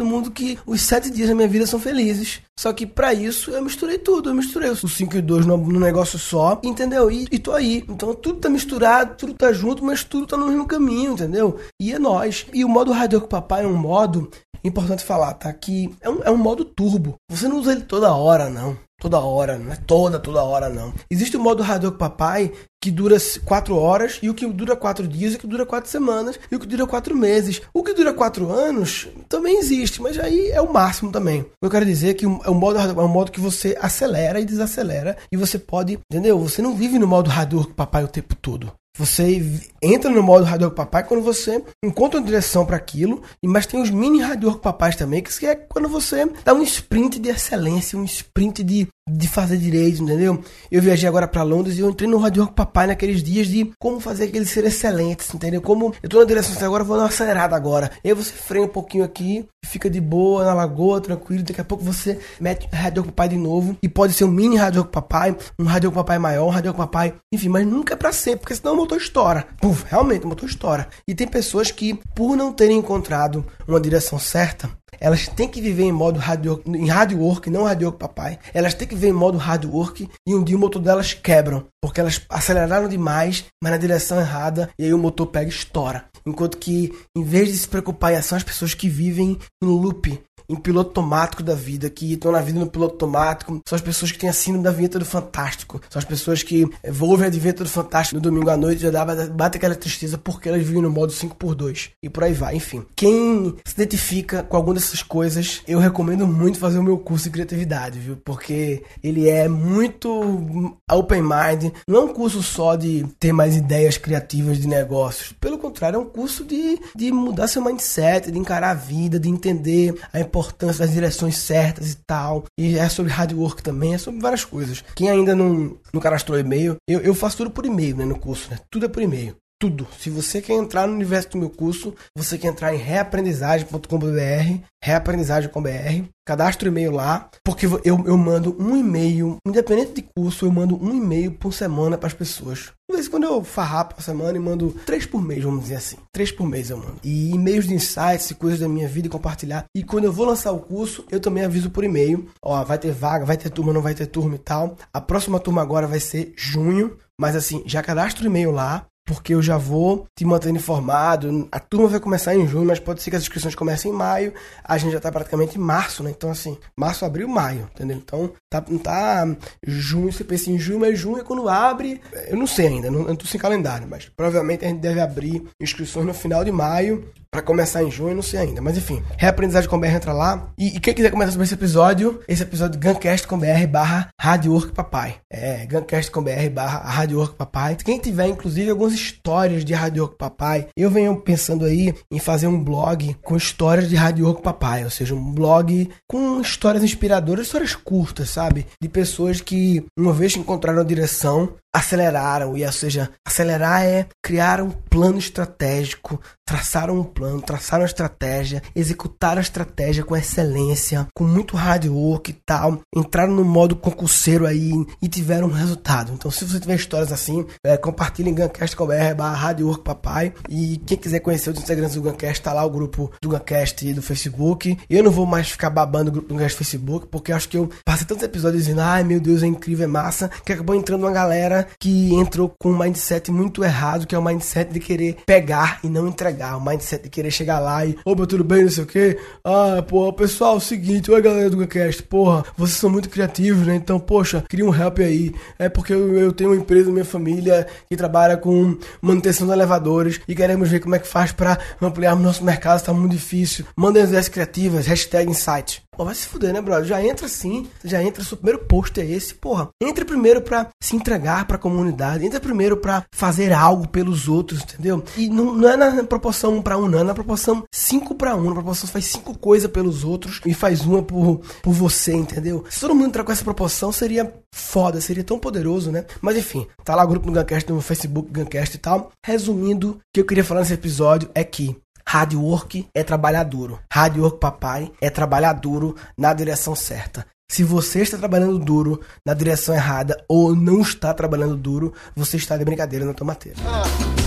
no 0.00 0.06
mundo 0.06 0.30
que 0.30 0.58
os 0.66 0.80
sete 0.80 1.10
dias 1.10 1.28
da 1.28 1.34
minha 1.34 1.48
vida 1.48 1.66
são 1.66 1.78
felizes. 1.78 2.40
Só 2.58 2.72
que 2.72 2.86
para 2.86 3.12
isso 3.12 3.50
eu 3.50 3.62
misturei 3.62 3.98
tudo. 3.98 4.30
Eu 4.30 4.34
misturei 4.34 4.70
os 4.70 4.80
5 4.80 5.16
e 5.16 5.22
2 5.22 5.46
num 5.46 5.78
negócio 5.78 6.18
só, 6.18 6.60
entendeu? 6.64 7.10
E, 7.10 7.26
e 7.30 7.38
tô 7.38 7.52
aí. 7.52 7.84
Então 7.88 8.14
tudo 8.14 8.40
tá 8.40 8.48
misturado, 8.48 9.14
tudo 9.16 9.34
tá 9.34 9.52
junto, 9.52 9.84
mas 9.84 10.04
tudo 10.04 10.26
tá 10.26 10.36
no 10.36 10.46
mesmo 10.46 10.66
caminho, 10.66 11.12
entendeu? 11.12 11.58
E 11.80 11.92
é 11.92 11.98
nós. 11.98 12.46
E 12.52 12.64
o 12.64 12.68
modo 12.68 12.92
Radio 12.92 13.20
com 13.20 13.28
Papai 13.28 13.64
é 13.64 13.66
um 13.66 13.76
modo 13.76 14.30
importante 14.68 15.04
falar, 15.04 15.34
tá? 15.34 15.52
Que 15.52 15.94
é 16.00 16.08
um, 16.08 16.22
é 16.22 16.30
um 16.30 16.36
modo 16.36 16.64
turbo. 16.64 17.16
Você 17.30 17.48
não 17.48 17.58
usa 17.58 17.72
ele 17.72 17.82
toda 17.82 18.14
hora, 18.14 18.48
não 18.48 18.76
toda 19.00 19.18
hora, 19.18 19.58
não 19.58 19.72
é 19.72 19.76
toda, 19.76 20.20
toda 20.20 20.44
hora 20.44 20.68
não. 20.68 20.92
Existe 21.10 21.36
o 21.36 21.40
modo 21.40 21.64
com 21.64 21.90
Papai 21.92 22.52
que 22.82 22.90
dura 22.90 23.16
4 23.44 23.76
horas, 23.76 24.18
e 24.22 24.30
o 24.30 24.34
que 24.34 24.46
dura 24.46 24.74
4 24.74 25.06
dias, 25.06 25.32
e 25.32 25.36
o 25.36 25.38
que 25.38 25.46
dura 25.46 25.66
4 25.66 25.90
semanas, 25.90 26.38
e 26.50 26.56
o 26.56 26.58
que 26.58 26.66
dura 26.66 26.86
4 26.86 27.14
meses. 27.14 27.60
O 27.74 27.82
que 27.82 27.92
dura 27.92 28.12
4 28.12 28.50
anos 28.50 29.08
também 29.28 29.58
existe, 29.58 30.00
mas 30.00 30.18
aí 30.18 30.50
é 30.50 30.60
o 30.60 30.72
máximo 30.72 31.10
também. 31.10 31.44
Eu 31.62 31.68
quero 31.68 31.84
dizer 31.84 32.14
que 32.14 32.24
é 32.24 32.28
um 32.28 32.54
modo, 32.54 32.78
é 32.78 33.02
um 33.02 33.08
modo 33.08 33.32
que 33.32 33.40
você 33.40 33.76
acelera 33.80 34.40
e 34.40 34.46
desacelera, 34.46 35.16
e 35.30 35.36
você 35.36 35.58
pode, 35.58 35.98
entendeu? 36.10 36.38
Você 36.38 36.62
não 36.62 36.74
vive 36.74 36.98
no 36.98 37.06
modo 37.06 37.30
com 37.30 37.74
Papai 37.74 38.04
o 38.04 38.08
tempo 38.08 38.34
todo. 38.34 38.72
Você 38.96 39.42
entra 39.80 40.10
no 40.10 40.22
modo 40.22 40.44
Radio 40.44 40.70
Papai 40.70 41.04
quando 41.04 41.22
você 41.22 41.62
encontra 41.82 42.18
uma 42.18 42.26
direção 42.26 42.66
para 42.66 42.76
aquilo, 42.76 43.22
mas 43.44 43.66
tem 43.66 43.80
os 43.80 43.90
mini 43.90 44.20
Radio 44.20 44.58
Papais 44.58 44.96
também, 44.96 45.22
que 45.22 45.46
é 45.46 45.54
quando 45.54 45.88
você 45.88 46.26
dá 46.44 46.52
um 46.52 46.62
sprint 46.62 47.18
de 47.18 47.28
excelência, 47.28 47.98
um 47.98 48.04
sprint 48.04 48.62
de 48.62 48.88
de 49.10 49.28
fazer 49.28 49.56
direito, 49.56 50.02
entendeu? 50.02 50.40
Eu 50.70 50.82
viajei 50.82 51.08
agora 51.08 51.26
para 51.26 51.42
Londres 51.42 51.76
e 51.76 51.80
eu 51.80 51.90
entrei 51.90 52.08
no 52.08 52.18
Radio 52.18 52.44
Rock 52.44 52.54
Papai 52.54 52.86
naqueles 52.86 53.22
dias 53.22 53.46
de 53.46 53.72
como 53.78 54.00
fazer 54.00 54.24
aqueles 54.24 54.50
ser 54.50 54.64
excelentes, 54.64 55.32
entendeu? 55.34 55.60
Como 55.60 55.94
eu 56.02 56.08
tô 56.08 56.18
na 56.18 56.24
direção 56.24 56.54
assim, 56.54 56.64
agora, 56.64 56.84
vou 56.84 56.96
dar 56.96 57.04
uma 57.04 57.08
acelerada 57.08 57.56
agora. 57.56 57.90
E 58.04 58.08
aí 58.08 58.14
você 58.14 58.32
freia 58.32 58.64
um 58.64 58.68
pouquinho 58.68 59.04
aqui, 59.04 59.46
fica 59.64 59.88
de 59.88 60.00
boa 60.00 60.44
na 60.44 60.54
lagoa, 60.54 61.00
tranquilo. 61.00 61.42
Daqui 61.42 61.60
a 61.60 61.64
pouco 61.64 61.84
você 61.84 62.18
mete 62.40 62.68
Radio 62.72 63.02
Rock 63.02 63.12
Papai 63.12 63.28
de 63.28 63.36
novo. 63.36 63.76
E 63.82 63.88
pode 63.88 64.12
ser 64.12 64.24
um 64.24 64.30
mini 64.30 64.56
Radio 64.56 64.82
Rock 64.82 64.92
Papai, 64.92 65.36
um 65.58 65.64
Radio 65.64 65.90
Rock 65.90 65.96
Papai 65.96 66.18
maior, 66.18 66.46
um 66.46 66.50
Radio 66.50 66.72
Rock 66.72 66.80
Papai, 66.80 67.14
enfim, 67.32 67.48
mas 67.48 67.66
nunca 67.66 67.94
é 67.94 67.96
pra 67.96 68.12
sempre, 68.12 68.40
porque 68.40 68.54
senão 68.54 68.74
o 68.74 68.76
motor 68.76 68.98
estoura. 68.98 69.46
Puf, 69.60 69.84
realmente 69.88 70.24
o 70.24 70.28
motor 70.28 70.48
estoura. 70.48 70.88
E 71.06 71.14
tem 71.14 71.26
pessoas 71.26 71.70
que, 71.70 71.98
por 72.14 72.36
não 72.36 72.52
terem 72.52 72.78
encontrado 72.78 73.44
uma 73.66 73.80
direção 73.80 74.18
certa, 74.18 74.70
elas 74.98 75.28
têm 75.28 75.48
que 75.48 75.60
viver 75.60 75.84
em 75.84 75.92
modo 75.92 76.18
radio, 76.18 76.62
em 76.66 76.88
hard 76.88 77.12
work, 77.12 77.50
não 77.50 77.64
hard 77.64 77.82
work 77.82 77.98
papai. 77.98 78.38
Elas 78.52 78.74
têm 78.74 78.88
que 78.88 78.94
viver 78.94 79.08
em 79.08 79.12
modo 79.12 79.38
hard 79.38 79.64
work 79.64 80.08
e 80.26 80.34
um 80.34 80.42
dia 80.42 80.56
o 80.56 80.60
motor 80.60 80.80
delas 80.80 81.14
quebram, 81.14 81.66
porque 81.82 82.00
elas 82.00 82.20
aceleraram 82.28 82.88
demais, 82.88 83.44
mas 83.62 83.72
na 83.72 83.78
direção 83.78 84.20
errada, 84.20 84.70
e 84.78 84.84
aí 84.84 84.94
o 84.94 84.98
motor 84.98 85.26
pega 85.26 85.46
e 85.46 85.54
estoura. 85.54 86.04
Enquanto 86.26 86.58
que, 86.58 86.92
em 87.16 87.22
vez 87.22 87.48
de 87.48 87.56
se 87.56 87.68
preocupar, 87.68 88.20
são 88.22 88.36
as 88.36 88.44
pessoas 88.44 88.74
que 88.74 88.88
vivem 88.88 89.38
em 89.62 89.66
loop, 89.66 90.20
em 90.50 90.56
piloto 90.56 90.90
automático 90.90 91.42
da 91.42 91.54
vida, 91.54 91.88
que 91.88 92.14
estão 92.14 92.32
na 92.32 92.40
vida 92.40 92.58
no 92.58 92.66
piloto 92.66 92.94
automático, 92.94 93.60
são 93.64 93.76
as 93.76 93.82
pessoas 93.82 94.10
que 94.10 94.18
têm 94.18 94.28
a 94.28 94.32
síndrome 94.32 94.64
da 94.64 94.72
vinheta 94.72 94.98
do 94.98 95.04
Fantástico, 95.04 95.80
são 95.88 96.00
as 96.00 96.04
pessoas 96.04 96.42
que 96.42 96.68
ouvem 97.00 97.28
a 97.28 97.30
vinheta 97.30 97.62
do 97.62 97.70
Fantástico 97.70 98.16
no 98.16 98.20
domingo 98.20 98.50
à 98.50 98.56
noite 98.56 98.84
e 98.84 98.90
já 98.90 99.04
bate 99.28 99.56
aquela 99.56 99.76
tristeza 99.76 100.18
porque 100.18 100.48
elas 100.48 100.62
vivem 100.62 100.82
no 100.82 100.90
modo 100.90 101.12
5x2 101.12 101.90
e 102.02 102.10
por 102.10 102.24
aí 102.24 102.32
vai, 102.32 102.56
enfim. 102.56 102.84
Quem 102.96 103.54
se 103.64 103.74
identifica 103.74 104.42
com 104.42 104.56
alguma 104.56 104.74
dessas 104.74 105.02
coisas, 105.02 105.62
eu 105.68 105.78
recomendo 105.78 106.26
muito 106.26 106.58
fazer 106.58 106.78
o 106.78 106.82
meu 106.82 106.98
curso 106.98 107.24
de 107.24 107.30
criatividade, 107.30 108.00
viu? 108.00 108.16
Porque 108.16 108.82
ele 109.02 109.28
é 109.28 109.48
muito 109.48 110.76
open 110.90 111.22
mind, 111.22 111.72
não 111.86 112.00
é 112.00 112.04
um 112.04 112.12
curso 112.12 112.42
só 112.42 112.74
de 112.74 113.06
ter 113.20 113.32
mais 113.32 113.54
ideias 113.54 113.96
criativas 113.96 114.58
de 114.58 114.66
negócios, 114.66 115.32
pelo 115.40 115.58
contrário, 115.58 115.96
é 115.96 116.00
um 116.00 116.06
curso 116.06 116.44
de, 116.44 116.80
de 116.96 117.12
mudar 117.12 117.46
seu 117.46 117.62
mindset, 117.62 118.32
de 118.32 118.38
encarar 118.38 118.70
a 118.70 118.74
vida, 118.74 119.20
de 119.20 119.28
entender 119.28 119.94
a 120.12 120.18
importância 120.18 120.39
importância 120.40 120.84
das 120.84 120.94
direções 120.94 121.36
certas 121.36 121.92
e 121.92 121.96
tal. 122.06 122.44
E 122.58 122.78
é 122.78 122.88
sobre 122.88 123.12
hard 123.12 123.32
work 123.32 123.62
também, 123.62 123.94
é 123.94 123.98
sobre 123.98 124.20
várias 124.20 124.44
coisas. 124.44 124.82
Quem 124.94 125.10
ainda 125.10 125.34
não, 125.34 125.78
não 125.92 126.00
cadastrou 126.00 126.38
e-mail, 126.38 126.76
eu, 126.88 127.00
eu 127.00 127.14
faço 127.14 127.36
tudo 127.38 127.50
por 127.50 127.66
e-mail, 127.66 127.96
né, 127.96 128.04
no 128.04 128.18
curso, 128.18 128.50
né? 128.50 128.58
Tudo 128.70 128.86
é 128.86 128.88
por 128.88 129.02
e-mail 129.02 129.36
tudo. 129.60 129.86
Se 129.98 130.08
você 130.08 130.40
quer 130.40 130.54
entrar 130.54 130.86
no 130.86 130.94
universo 130.94 131.30
do 131.30 131.38
meu 131.38 131.50
curso, 131.50 131.94
você 132.16 132.38
quer 132.38 132.48
entrar 132.48 132.74
em 132.74 132.78
reaprendizagem.com.br, 132.78 134.64
reaprendizagem.com.br, 134.82 136.08
cadastre 136.26 136.68
o 136.68 136.72
e-mail 136.72 136.90
lá, 136.90 137.28
porque 137.44 137.66
eu, 137.66 137.80
eu 137.84 138.16
mando 138.16 138.56
um 138.58 138.74
e-mail, 138.74 139.36
independente 139.46 139.92
de 139.92 140.08
curso, 140.16 140.46
eu 140.46 140.50
mando 140.50 140.82
um 140.82 140.94
e-mail 140.94 141.32
por 141.32 141.52
semana 141.52 141.98
para 141.98 142.06
as 142.06 142.14
pessoas. 142.14 142.72
Às 142.90 142.96
vezes 142.96 143.08
quando 143.08 143.24
eu 143.24 143.44
farrapo 143.44 143.96
a 143.98 144.02
semana 144.02 144.36
e 144.36 144.40
mando 144.40 144.74
três 144.86 145.04
por 145.04 145.22
mês, 145.22 145.44
vamos 145.44 145.62
dizer 145.62 145.76
assim. 145.76 145.96
Três 146.10 146.32
por 146.32 146.46
mês 146.46 146.70
eu 146.70 146.78
mando. 146.78 146.96
E 147.04 147.30
e-mails 147.30 147.68
de 147.68 147.74
insights 147.74 148.30
e 148.30 148.34
coisas 148.34 148.60
da 148.60 148.68
minha 148.68 148.88
vida 148.88 149.06
e 149.06 149.10
compartilhar. 149.10 149.66
E 149.76 149.84
quando 149.84 150.06
eu 150.06 150.12
vou 150.12 150.26
lançar 150.26 150.52
o 150.52 150.58
curso, 150.58 151.04
eu 151.10 151.20
também 151.20 151.44
aviso 151.44 151.70
por 151.70 151.84
e-mail. 151.84 152.28
Ó, 152.42 152.64
vai 152.64 152.78
ter 152.78 152.92
vaga, 152.92 153.26
vai 153.26 153.36
ter 153.36 153.50
turma, 153.50 153.72
não 153.72 153.82
vai 153.82 153.94
ter 153.94 154.06
turma 154.06 154.34
e 154.34 154.38
tal. 154.38 154.76
A 154.92 155.00
próxima 155.00 155.38
turma 155.38 155.62
agora 155.62 155.86
vai 155.86 156.00
ser 156.00 156.32
junho. 156.36 156.96
Mas 157.20 157.36
assim, 157.36 157.62
já 157.66 157.82
cadastro 157.82 158.24
o 158.24 158.26
e-mail 158.26 158.50
lá 158.50 158.86
porque 159.06 159.34
eu 159.34 159.42
já 159.42 159.56
vou 159.56 160.06
te 160.16 160.24
mantendo 160.24 160.56
informado. 160.56 161.48
A 161.50 161.58
turma 161.58 161.88
vai 161.88 162.00
começar 162.00 162.34
em 162.34 162.46
junho, 162.46 162.66
mas 162.66 162.78
pode 162.78 163.02
ser 163.02 163.10
que 163.10 163.16
as 163.16 163.22
inscrições 163.22 163.54
comecem 163.54 163.90
em 163.90 163.94
maio. 163.94 164.32
A 164.62 164.78
gente 164.78 164.92
já 164.92 165.00
tá 165.00 165.10
praticamente 165.10 165.58
em 165.58 165.60
março, 165.60 166.02
né? 166.02 166.10
Então, 166.10 166.30
assim, 166.30 166.56
março, 166.76 167.04
abril, 167.04 167.28
maio, 167.28 167.68
entendeu? 167.74 167.96
Então, 167.96 168.32
tá, 168.48 168.64
não 168.68 168.78
tá 168.78 169.26
junho, 169.66 170.12
você 170.12 170.24
pensa 170.24 170.50
em 170.50 170.58
junho, 170.58 170.80
mas 170.80 170.98
junho 170.98 171.18
é 171.18 171.24
quando 171.24 171.48
abre. 171.48 172.00
Eu 172.28 172.36
não 172.36 172.46
sei 172.46 172.68
ainda, 172.68 172.90
não, 172.90 173.00
eu 173.00 173.08
não 173.08 173.16
tô 173.16 173.26
sem 173.26 173.40
calendário, 173.40 173.86
mas 173.88 174.08
provavelmente 174.08 174.64
a 174.64 174.68
gente 174.68 174.80
deve 174.80 175.00
abrir 175.00 175.42
inscrições 175.60 176.06
no 176.06 176.14
final 176.14 176.44
de 176.44 176.52
maio 176.52 177.10
para 177.30 177.42
começar 177.42 177.82
em 177.84 177.90
junho, 177.90 178.14
não 178.14 178.22
sei 178.22 178.40
ainda. 178.40 178.60
Mas 178.60 178.76
enfim, 178.76 179.02
reaprendizagem 179.16 179.70
com 179.70 179.78
BR 179.78 179.88
entra 179.88 180.12
lá. 180.12 180.48
E, 180.58 180.76
e 180.76 180.80
quem 180.80 180.92
quiser 180.92 181.10
comentar 181.10 181.32
sobre 181.32 181.44
esse 181.44 181.54
episódio, 181.54 182.20
esse 182.26 182.42
episódio 182.42 182.80
Guncast 182.80 183.26
com 183.26 183.38
BR 183.38 183.66
barra 183.68 184.08
Rádio 184.20 184.52
Work 184.52 184.72
Papai. 184.72 185.16
É, 185.30 185.64
Guncast 185.66 186.10
com 186.10 186.22
BR 186.22 186.50
barra 186.52 186.80
Rádio 186.80 187.18
Work 187.18 187.36
Papai. 187.36 187.76
Quem 187.76 187.98
tiver, 187.98 188.26
inclusive, 188.26 188.70
algumas 188.70 188.92
histórias 188.92 189.64
de 189.64 189.72
Rádio 189.72 190.02
Work 190.02 190.18
Papai, 190.18 190.66
eu 190.76 190.90
venho 190.90 191.20
pensando 191.20 191.64
aí 191.64 191.94
em 192.10 192.18
fazer 192.18 192.48
um 192.48 192.62
blog 192.62 193.16
com 193.22 193.36
histórias 193.36 193.88
de 193.88 193.94
Rádio 193.94 194.26
Work 194.26 194.42
Papai. 194.42 194.82
Ou 194.82 194.90
seja, 194.90 195.14
um 195.14 195.32
blog 195.32 195.88
com 196.08 196.40
histórias 196.40 196.82
inspiradoras, 196.82 197.46
histórias 197.46 197.76
curtas, 197.76 198.30
sabe? 198.30 198.66
De 198.80 198.88
pessoas 198.88 199.40
que, 199.40 199.84
uma 199.96 200.12
vez 200.12 200.36
encontraram 200.36 200.80
a 200.80 200.84
direção, 200.84 201.54
aceleraram, 201.74 202.56
e 202.56 202.64
ou 202.64 202.72
seja, 202.72 203.10
acelerar 203.26 203.82
é 203.84 204.06
criar 204.22 204.60
um 204.60 204.70
plano 204.70 205.18
estratégico, 205.18 206.20
traçar 206.44 206.90
um 206.90 207.04
plano, 207.04 207.40
traçar 207.40 207.78
uma 207.78 207.86
estratégia, 207.86 208.60
executar 208.74 209.38
a 209.38 209.40
estratégia 209.40 210.02
com 210.02 210.16
excelência, 210.16 211.06
com 211.14 211.22
muito 211.22 211.56
hard 211.56 211.86
work 211.86 212.30
e 212.30 212.34
tal, 212.44 212.80
entraram 212.94 213.32
no 213.32 213.44
modo 213.44 213.76
concurseiro 213.76 214.46
aí 214.46 214.72
e 215.00 215.08
tiveram 215.08 215.46
um 215.46 215.52
resultado. 215.52 216.12
Então, 216.12 216.28
se 216.28 216.44
você 216.44 216.58
tiver 216.58 216.74
histórias 216.74 217.12
assim, 217.12 217.46
é, 217.64 217.76
compartilhe 217.76 218.30
em 218.30 218.34
guncast.com.br 218.34 219.14
barra 219.16 219.36
hard 219.36 219.60
work 219.60 219.84
papai 219.84 220.32
e 220.48 220.76
quem 220.78 220.98
quiser 220.98 221.20
conhecer 221.20 221.50
os 221.50 221.58
Instagrams 221.58 221.94
do 221.94 222.02
Guncast, 222.02 222.42
tá 222.42 222.52
lá 222.52 222.64
o 222.64 222.70
grupo 222.70 223.12
do 223.22 223.28
Guncast 223.28 223.86
e 223.86 223.94
do 223.94 224.02
Facebook. 224.02 224.76
Eu 224.88 225.04
não 225.04 225.12
vou 225.12 225.26
mais 225.26 225.48
ficar 225.48 225.70
babando 225.70 226.10
o 226.10 226.12
grupo 226.12 226.28
do 226.28 226.34
Guncast 226.34 226.58
Facebook, 226.58 227.06
porque 227.06 227.32
acho 227.32 227.48
que 227.48 227.56
eu 227.56 227.70
passei 227.84 228.06
tantos 228.06 228.24
episódios 228.24 228.64
dizendo, 228.64 228.80
ai 228.80 229.04
meu 229.04 229.20
Deus, 229.20 229.44
é 229.44 229.46
incrível, 229.46 229.84
é 229.84 229.88
massa, 229.88 230.28
que 230.44 230.52
acabou 230.52 230.74
entrando 230.74 231.02
uma 231.02 231.12
galera 231.12 231.59
que 231.78 232.14
entrou 232.14 232.52
com 232.58 232.70
um 232.70 232.78
mindset 232.78 233.30
muito 233.30 233.64
errado, 233.64 234.06
que 234.06 234.14
é 234.14 234.18
o 234.18 234.24
mindset 234.24 234.72
de 234.72 234.80
querer 234.80 235.16
pegar 235.26 235.80
e 235.82 235.88
não 235.88 236.08
entregar. 236.08 236.56
O 236.56 236.64
mindset 236.64 237.04
de 237.04 237.10
querer 237.10 237.30
chegar 237.30 237.58
lá 237.58 237.84
e, 237.84 237.96
opa, 238.04 238.26
tudo 238.26 238.44
bem, 238.44 238.64
não 238.64 238.70
sei 238.70 238.84
o 238.84 238.86
que. 238.86 239.18
Ah, 239.44 239.82
pô, 239.86 240.12
pessoal, 240.12 240.54
é 240.54 240.56
o 240.56 240.60
seguinte, 240.60 241.10
oi 241.10 241.20
galera 241.20 241.50
do 241.50 241.56
GameCast, 241.56 242.02
porra, 242.04 242.44
vocês 242.56 242.78
são 242.78 242.90
muito 242.90 243.08
criativos, 243.08 243.66
né? 243.66 243.74
Então, 243.74 243.98
poxa, 243.98 244.44
queria 244.48 244.64
um 244.64 244.74
help 244.74 244.98
aí. 244.98 245.32
É 245.58 245.68
porque 245.68 245.92
eu, 245.92 246.16
eu 246.18 246.32
tenho 246.32 246.50
uma 246.50 246.56
empresa 246.56 246.90
minha 246.90 247.04
família 247.04 247.66
que 247.88 247.96
trabalha 247.96 248.36
com 248.36 248.76
manutenção 249.00 249.46
de 249.46 249.52
elevadores 249.52 250.20
e 250.26 250.34
queremos 250.34 250.68
ver 250.68 250.80
como 250.80 250.94
é 250.94 250.98
que 250.98 251.08
faz 251.08 251.32
para 251.32 251.58
ampliar 251.80 252.14
o 252.14 252.18
nosso 252.18 252.44
mercado, 252.44 252.82
tá 252.82 252.92
muito 252.92 253.12
difícil. 253.12 253.64
Mandem 253.76 254.02
as 254.02 254.08
ideias 254.08 254.28
criativas, 254.28 254.86
hashtag 254.86 255.30
insight. 255.30 255.82
Pô, 255.96 256.04
vai 256.06 256.14
se 256.14 256.26
fuder, 256.26 256.52
né, 256.52 256.62
brother? 256.62 256.86
Já 256.86 257.04
entra 257.04 257.26
assim, 257.26 257.68
já 257.84 258.02
entra, 258.02 258.24
seu 258.24 258.36
primeiro 258.36 258.64
post 258.64 258.98
é 258.98 259.04
esse, 259.04 259.34
porra. 259.34 259.68
Entre 259.82 260.04
primeiro 260.04 260.40
pra 260.40 260.68
se 260.82 260.96
entregar, 260.96 261.44
pra 261.50 261.58
comunidade, 261.58 262.24
entra 262.24 262.38
primeiro 262.38 262.76
pra 262.76 263.04
fazer 263.10 263.52
algo 263.52 263.88
pelos 263.88 264.28
outros, 264.28 264.62
entendeu? 264.62 265.02
E 265.16 265.28
não, 265.28 265.52
não 265.52 265.68
é 265.68 265.76
na 265.76 266.04
proporção 266.04 266.56
1 266.58 266.62
pra 266.62 266.78
1, 266.78 266.88
não, 266.88 267.00
é 267.00 267.02
na 267.02 267.12
proporção 267.12 267.64
5 267.72 268.14
pra 268.14 268.36
1, 268.36 268.44
na 268.44 268.52
proporção 268.52 268.88
faz 268.88 269.06
cinco 269.06 269.36
coisas 269.36 269.68
pelos 269.68 270.04
outros 270.04 270.40
e 270.46 270.54
faz 270.54 270.82
uma 270.82 271.02
por, 271.02 271.40
por 271.60 271.72
você, 271.72 272.14
entendeu? 272.14 272.64
Se 272.70 272.80
todo 272.80 272.94
mundo 272.94 273.08
entrar 273.08 273.24
com 273.24 273.32
essa 273.32 273.42
proporção, 273.42 273.90
seria 273.90 274.32
foda, 274.54 275.00
seria 275.00 275.24
tão 275.24 275.40
poderoso, 275.40 275.90
né? 275.90 276.04
Mas 276.20 276.36
enfim, 276.36 276.68
tá 276.84 276.94
lá 276.94 277.04
o 277.04 277.08
grupo 277.08 277.28
do 277.28 277.32
Guncast 277.32 277.68
no 277.68 277.80
Facebook, 277.80 278.30
Guncast 278.32 278.76
e 278.76 278.78
tal. 278.78 279.10
Resumindo, 279.26 279.90
o 279.90 279.98
que 280.14 280.20
eu 280.20 280.26
queria 280.26 280.44
falar 280.44 280.60
nesse 280.60 280.74
episódio 280.74 281.28
é 281.34 281.42
que 281.42 281.76
Hard 282.06 282.34
work 282.34 282.88
é 282.92 283.04
trabalhar 283.04 283.44
duro. 283.44 283.78
Hard 283.92 284.18
work, 284.18 284.40
papai, 284.40 284.90
é 285.00 285.10
trabalhar 285.10 285.52
duro 285.52 285.94
na 286.18 286.32
direção 286.32 286.74
certa. 286.74 287.24
Se 287.50 287.64
você 287.64 288.02
está 288.02 288.16
trabalhando 288.16 288.60
duro 288.60 289.00
na 289.26 289.34
direção 289.34 289.74
errada 289.74 290.24
ou 290.28 290.54
não 290.54 290.82
está 290.82 291.12
trabalhando 291.12 291.56
duro, 291.56 291.92
você 292.14 292.36
está 292.36 292.56
de 292.56 292.64
brincadeira 292.64 293.04
na 293.04 293.12
tomateira. 293.12 293.58
Ah, 293.66 293.82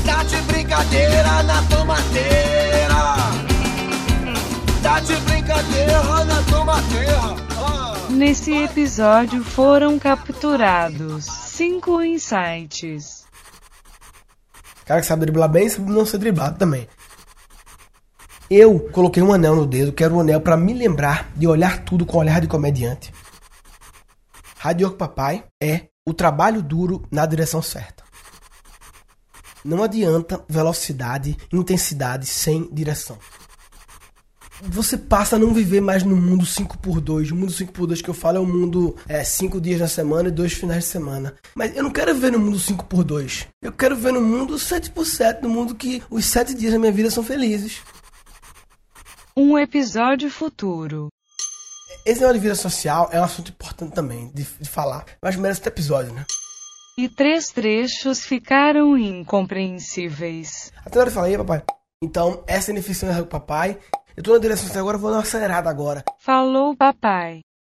tá 0.06 0.24
de 0.24 0.36
brincadeira 0.42 1.44
na 1.44 1.64
tomateira. 1.64 2.94
Tá 4.84 5.00
de 5.00 5.16
brincadeira 5.22 6.26
na 6.26 6.44
tomateira. 6.52 7.22
Ah. 7.58 7.98
Nesse 8.10 8.52
episódio 8.58 9.42
foram 9.42 9.98
capturados 9.98 11.24
cinco 11.24 12.04
insights. 12.04 13.24
Cara 14.86 15.00
que 15.00 15.08
sabe 15.08 15.22
driblar 15.22 15.48
bem, 15.48 15.70
sabe 15.70 15.90
não 15.90 16.06
ser 16.06 16.18
driblado 16.18 16.58
também. 16.60 16.90
Eu 18.50 18.80
coloquei 18.92 19.24
um 19.24 19.34
anel 19.34 19.56
no 19.56 19.66
dedo, 19.66 19.94
que 19.94 20.04
era 20.04 20.14
um 20.14 20.20
anel 20.20 20.42
para 20.42 20.58
me 20.58 20.74
lembrar 20.74 21.32
de 21.36 21.48
olhar 21.48 21.84
tudo 21.84 22.06
com 22.06 22.18
olhar 22.18 22.42
de 22.42 22.48
comediante. 22.48 23.14
Radio 24.58 24.92
Papai 24.92 25.46
é 25.62 25.88
o 26.06 26.14
trabalho 26.14 26.62
duro 26.62 27.04
na 27.12 27.26
direção 27.26 27.62
certa. 27.62 28.04
Não 29.64 29.82
adianta 29.82 30.44
velocidade, 30.48 31.38
intensidade 31.52 32.26
sem 32.26 32.70
direção. 32.72 33.18
Você 34.62 34.98
passa 34.98 35.36
a 35.36 35.40
não 35.40 35.54
viver 35.54 35.82
mais 35.82 36.04
no 36.04 36.16
mundo 36.16 36.46
5x2. 36.46 37.32
O 37.32 37.36
mundo 37.36 37.52
5x2 37.52 38.02
que 38.02 38.10
eu 38.10 38.14
falo 38.14 38.38
é 38.38 38.40
o 38.40 38.46
mundo 38.46 38.96
5 39.26 39.58
é, 39.58 39.60
dias 39.60 39.80
na 39.82 39.88
semana 39.88 40.30
e 40.30 40.32
2 40.32 40.54
finais 40.54 40.86
de 40.86 40.90
semana. 40.90 41.34
Mas 41.56 41.76
eu 41.76 41.84
não 41.84 41.92
quero 41.92 42.14
viver 42.14 42.32
no 42.32 42.40
mundo 42.40 42.58
5x2. 42.58 43.48
Eu 43.62 43.74
quero 43.74 43.96
viver 43.96 44.14
no 44.14 44.22
mundo 44.22 44.56
7x7, 44.56 45.42
no 45.42 45.50
mundo 45.50 45.76
que 45.76 46.02
os 46.10 46.26
7 46.26 46.54
dias 46.54 46.72
da 46.72 46.80
minha 46.80 46.92
vida 46.92 47.12
são 47.12 47.24
felizes. 47.24 47.82
Um 49.36 49.58
episódio 49.58 50.30
futuro. 50.30 51.08
Esse 52.06 52.20
negócio 52.20 52.36
de 52.36 52.44
vida 52.44 52.56
social 52.56 53.10
é 53.12 53.20
um 53.20 53.24
assunto 53.24 53.50
importante 53.50 53.92
também 53.92 54.32
de, 54.32 54.44
de 54.44 54.70
falar, 54.70 55.06
mas 55.20 55.36
merece 55.36 55.60
outro 55.60 55.72
episódio, 55.74 56.14
né? 56.14 56.24
E 57.00 57.10
três 57.10 57.48
trechos 57.48 58.24
ficaram 58.24 58.96
incompreensíveis. 58.96 60.72
Até 60.86 60.98
na 60.98 61.02
hora 61.02 61.12
falar, 61.12 61.26
aí, 61.28 61.38
papai. 61.38 61.64
Então, 62.04 62.44
essa 62.46 62.70
é 62.70 62.74
a 62.74 62.76
definição 62.76 63.12
do 63.16 63.26
papai. 63.26 63.80
Eu 64.16 64.22
tô 64.22 64.34
na 64.34 64.40
direção 64.40 64.80
agora, 64.80 65.00
vou 65.00 65.10
dar 65.10 65.18
uma 65.18 65.24
acelerada 65.24 65.68
agora. 65.68 66.04
Falou, 66.20 66.76
papai. 66.76 67.42